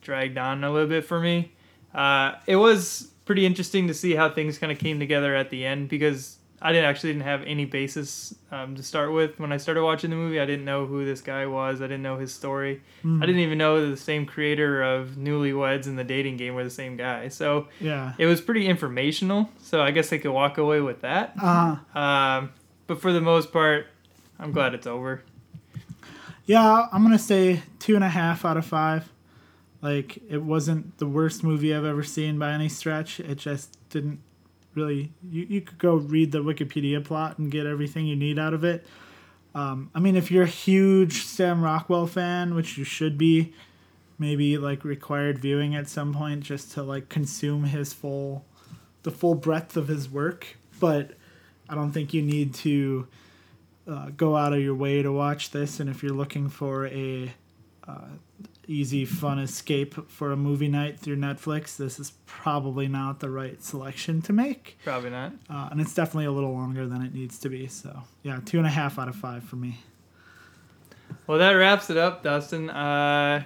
dragged 0.03 0.37
on 0.37 0.63
a 0.63 0.71
little 0.71 0.91
bit 0.91 1.07
for 1.07 1.19
me. 1.19 1.53
Uh, 1.95 2.35
it 2.47 2.57
was 2.57 3.13
pretty 3.25 3.47
interesting 3.47 3.87
to 3.87 3.95
see 3.95 4.15
how 4.15 4.29
things 4.29 4.59
kind 4.59 4.71
of 4.71 4.79
came 4.79 4.99
together 4.99 5.35
at 5.35 5.49
the 5.49 5.65
end 5.65 5.89
because 5.89 6.37
I 6.65 6.73
didn't 6.73 6.85
actually 6.89 7.15
didn't 7.15 7.25
have 7.25 7.43
any 7.43 7.65
basis 7.65 8.35
um, 8.53 8.77
to 8.77 8.83
start 8.85 9.13
with 9.13 9.41
when 9.41 9.51
I 9.53 9.57
started 9.57 9.83
watching 9.83 10.11
the 10.11 10.17
movie. 10.17 10.39
I 10.41 10.47
didn't 10.47 10.65
know 10.65 10.87
who 10.87 11.05
this 11.05 11.21
guy 11.21 11.45
was. 11.47 11.81
I 11.81 11.85
didn't 11.85 12.03
know 12.03 12.19
his 12.19 12.33
story. 12.33 12.81
I 13.05 13.27
didn't 13.27 13.41
even 13.41 13.59
know 13.59 13.91
the 13.91 13.97
same 13.97 14.27
creator 14.27 14.81
of 14.83 15.11
Newlyweds 15.17 15.87
and 15.87 15.99
the 15.99 16.05
dating 16.05 16.37
game 16.37 16.55
were 16.55 16.63
the 16.63 16.71
same 16.71 16.97
guy. 16.97 17.29
So 17.29 17.67
Yeah. 17.81 18.13
it 18.17 18.27
was 18.27 18.41
pretty 18.41 18.67
informational. 18.69 19.51
So 19.61 19.83
I 19.83 19.91
guess 19.91 20.13
I 20.13 20.19
could 20.19 20.31
walk 20.31 20.57
away 20.57 20.81
with 20.81 21.01
that. 21.01 21.35
Uh, 21.43 21.77
Um, 21.99 22.51
but 22.87 23.01
for 23.01 23.13
the 23.13 23.21
most 23.21 23.53
part, 23.53 23.89
I'm 24.39 24.53
glad 24.53 24.73
it's 24.75 24.87
over. 24.87 25.23
yeah, 26.47 26.87
I'm 26.93 27.03
gonna 27.03 27.19
say 27.19 27.63
two 27.79 27.95
and 27.95 28.05
a 28.05 28.09
half 28.09 28.45
out 28.45 28.57
of 28.57 28.67
five. 28.67 29.11
Like 29.81 30.19
it 30.29 30.43
wasn't 30.43 30.99
the 30.99 31.07
worst 31.07 31.43
movie 31.43 31.75
I've 31.75 31.85
ever 31.85 32.03
seen 32.03 32.39
by 32.39 32.53
any 32.53 32.69
stretch. 32.69 33.19
It 33.21 33.37
just 33.39 33.77
didn't 33.91 34.21
really. 34.75 35.13
You 35.29 35.47
you 35.49 35.61
could 35.61 35.79
go 35.79 35.97
read 35.97 36.33
the 36.33 36.43
Wikipedia 36.43 37.05
plot 37.05 37.39
and 37.39 37.51
get 37.51 37.67
everything 37.67 38.07
you 38.07 38.17
need 38.17 38.39
out 38.39 38.55
of 38.55 38.65
it. 38.65 38.87
Um, 39.55 39.91
I 39.95 40.01
mean, 40.01 40.17
if 40.17 40.31
you're 40.31 40.45
a 40.45 40.47
huge 40.47 41.25
Sam 41.25 41.63
Rockwell 41.63 42.07
fan, 42.07 42.55
which 42.55 42.79
you 42.79 42.85
should 42.85 43.19
be, 43.19 43.53
maybe 44.19 44.57
like 44.57 44.85
required 44.85 45.39
viewing 45.39 45.75
at 45.75 45.89
some 45.89 46.15
point 46.15 46.43
just 46.43 46.73
to 46.73 46.83
like 46.83 47.09
consume 47.09 47.65
his 47.65 47.93
full, 47.93 48.45
the 49.03 49.11
full 49.11 49.35
breadth 49.35 49.77
of 49.77 49.89
his 49.89 50.09
work. 50.09 50.57
But 50.81 51.13
I 51.69 51.75
don't 51.75 51.93
think 51.93 52.15
you 52.15 52.23
need 52.23 52.55
to 52.55 53.07
uh, 53.87 54.11
go 54.17 54.37
out 54.37 54.53
of 54.53 54.61
your 54.61 54.75
way 54.75 55.03
to 55.03 55.13
watch 55.13 55.51
this. 55.51 55.81
And 55.81 55.91
if 55.91 56.03
you're 56.03 56.15
looking 56.15 56.49
for 56.49 56.87
a 56.87 57.33
uh, 57.87 58.09
easy, 58.67 59.05
fun 59.05 59.39
escape 59.39 60.09
for 60.11 60.33
a 60.33 60.37
movie 60.37 60.69
night 60.69 60.99
through 60.99 61.17
Netflix, 61.17 61.77
this 61.77 61.99
is 61.99 62.13
probably 62.27 62.89
not 62.89 63.21
the 63.21 63.29
right 63.31 63.63
selection 63.63 64.23
to 64.23 64.33
make. 64.33 64.79
Probably 64.85 65.11
not. 65.11 65.33
Uh, 65.51 65.69
and 65.71 65.81
it's 65.81 65.95
definitely 65.95 66.27
a 66.27 66.33
little 66.33 66.53
longer 66.53 66.87
than 66.87 67.03
it 67.03 67.13
needs 67.15 67.39
to 67.41 67.49
be. 67.49 67.67
So 67.67 68.03
yeah, 68.23 68.41
two 68.45 68.59
and 68.59 68.67
a 68.67 68.71
half 68.71 68.99
out 68.99 69.09
of 69.09 69.17
five 69.17 69.43
for 69.45 69.57
me. 69.57 69.79
Well, 71.27 71.39
that 71.39 71.53
wraps 71.53 71.91
it 71.91 71.97
up, 71.97 72.23
Dustin. 72.23 72.71
Uh, 72.71 73.45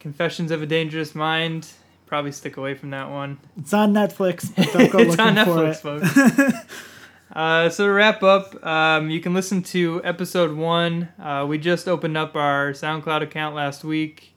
Confessions 0.00 0.50
of 0.50 0.62
a 0.62 0.66
Dangerous 0.66 1.14
Mind. 1.14 1.68
Probably 2.06 2.32
stick 2.32 2.56
away 2.56 2.74
from 2.74 2.90
that 2.90 3.08
one. 3.10 3.38
It's 3.56 3.72
on 3.72 3.94
Netflix. 3.94 4.54
But 4.54 4.72
don't 4.72 4.90
go 4.92 4.98
it's 4.98 5.16
looking 5.16 5.38
on 5.38 5.44
for 5.46 5.52
Netflix, 5.52 6.04
it. 6.04 6.52
folks. 6.52 6.66
uh, 7.32 7.68
so 7.70 7.86
to 7.86 7.92
wrap 7.92 8.22
up, 8.22 8.64
um, 8.64 9.10
you 9.10 9.20
can 9.20 9.32
listen 9.34 9.62
to 9.62 10.00
episode 10.04 10.54
one. 10.54 11.08
Uh, 11.20 11.46
we 11.48 11.58
just 11.58 11.88
opened 11.88 12.16
up 12.16 12.36
our 12.36 12.72
SoundCloud 12.72 13.22
account 13.22 13.54
last 13.54 13.84
week. 13.84 14.34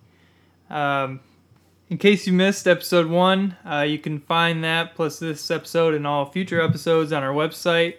Um, 0.70 1.20
in 1.90 1.98
case 1.98 2.26
you 2.26 2.34
missed 2.34 2.68
episode 2.68 3.08
one, 3.08 3.58
uh, 3.70 3.82
you 3.82 4.00
can 4.00 4.20
find 4.20 4.64
that 4.64 4.96
plus 4.96 5.20
this 5.20 5.52
episode 5.52 5.94
and 5.94 6.08
all 6.08 6.26
future 6.26 6.62
episodes 6.62 7.12
on 7.12 7.22
our 7.22 7.34
website, 7.34 7.98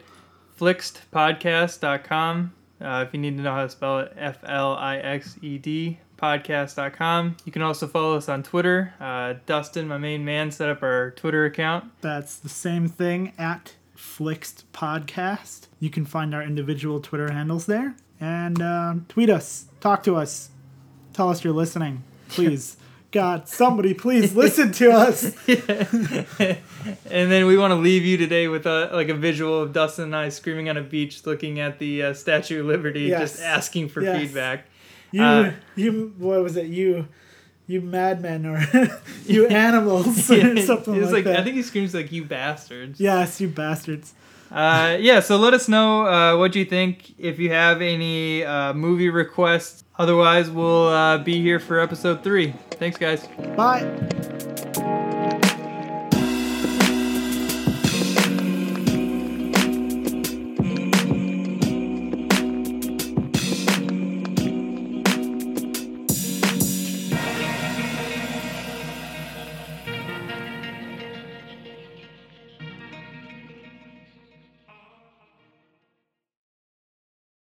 flixedpodcast.com. 0.59 2.53
Uh, 2.81 3.05
if 3.07 3.15
you 3.15 3.21
need 3.21 3.37
to 3.37 3.43
know 3.43 3.53
how 3.53 3.63
to 3.63 3.69
spell 3.69 4.01
it, 4.01 4.13
F 4.17 4.39
L 4.45 4.75
I 4.75 4.97
X 4.97 5.37
E 5.43 5.59
D 5.59 5.99
podcast.com. 6.19 7.37
You 7.45 7.53
can 7.53 7.63
also 7.63 7.87
follow 7.87 8.17
us 8.17 8.29
on 8.29 8.43
Twitter. 8.43 8.95
Uh, 9.01 9.35
Dustin, 9.47 9.87
my 9.87 9.99
main 9.99 10.25
man, 10.25 10.51
set 10.51 10.69
up 10.69 10.83
our 10.83 11.11
Twitter 11.13 11.45
account. 11.45 11.85
That's 12.01 12.37
the 12.37 12.49
same 12.49 12.89
thing 12.89 13.33
at 13.39 13.75
Flixed 13.97 14.71
Podcast. 14.73 15.69
You 15.81 15.91
can 15.91 16.05
find 16.05 16.35
our 16.35 16.43
individual 16.43 17.01
Twitter 17.01 17.33
handles 17.33 17.67
there 17.67 17.97
and 18.21 18.61
uh, 18.63 18.95
tweet 19.09 19.31
us, 19.31 19.67
talk 19.81 20.03
to 20.05 20.17
us, 20.17 20.51
tell 21.13 21.29
us 21.31 21.43
you're 21.45 21.53
listening, 21.53 22.03
please. 22.29 22.77
God, 23.13 23.49
somebody 23.49 23.95
please 23.95 24.35
listen 24.35 24.73
to 24.73 24.91
us. 24.93 25.35
And 27.11 27.33
then 27.33 27.47
we 27.47 27.57
want 27.59 27.73
to 27.73 27.77
leave 27.77 28.05
you 28.05 28.17
today 28.17 28.47
with 28.47 28.65
a 28.67 28.91
like 28.93 29.09
a 29.09 29.15
visual 29.15 29.61
of 29.63 29.73
Dustin 29.73 30.05
and 30.05 30.17
I 30.17 30.29
screaming 30.29 30.69
on 30.69 30.77
a 30.77 30.83
beach, 30.83 31.27
looking 31.27 31.59
at 31.59 31.79
the 31.81 32.03
uh, 32.05 32.15
Statue 32.15 32.61
of 32.61 32.67
Liberty, 32.67 33.03
Yes. 33.03 33.21
just 33.33 33.43
asking 33.43 33.89
for 33.89 34.03
Yes. 34.03 34.21
feedback. 34.21 34.67
You, 35.11 35.23
Uh, 35.23 35.53
you, 35.75 36.15
what 36.19 36.43
was 36.43 36.57
it? 36.57 36.67
You, 36.67 37.09
you 37.67 37.81
madmen 37.81 38.47
or 38.47 38.61
you 39.27 39.47
animals 39.47 40.31
or 40.31 40.57
something 40.63 40.95
It's 40.95 41.07
like, 41.07 41.13
like, 41.13 41.25
that. 41.25 41.41
I 41.41 41.45
think 41.45 41.57
he 41.57 41.63
screams 41.63 41.95
like 41.95 42.13
"you 42.13 42.25
bastards." 42.25 43.01
yes, 43.01 43.41
you 43.41 43.49
bastards. 43.49 44.15
Uh, 44.51 44.97
yeah. 45.01 45.21
So 45.21 45.37
let 45.37 45.55
us 45.55 45.69
know 45.69 46.07
uh, 46.07 46.39
what 46.39 46.55
you 46.55 46.65
think. 46.65 47.15
If 47.19 47.39
you 47.39 47.51
have 47.51 47.83
any 47.83 48.45
uh, 48.45 48.73
movie 48.75 49.11
requests, 49.11 49.83
otherwise 49.99 50.51
we'll 50.51 50.89
uh, 50.89 51.19
be 51.19 51.43
here 51.43 51.59
for 51.59 51.81
episode 51.81 52.23
three. 52.23 52.55
Thanks, 52.73 52.97
guys. 52.97 53.27
Bye. 53.57 54.46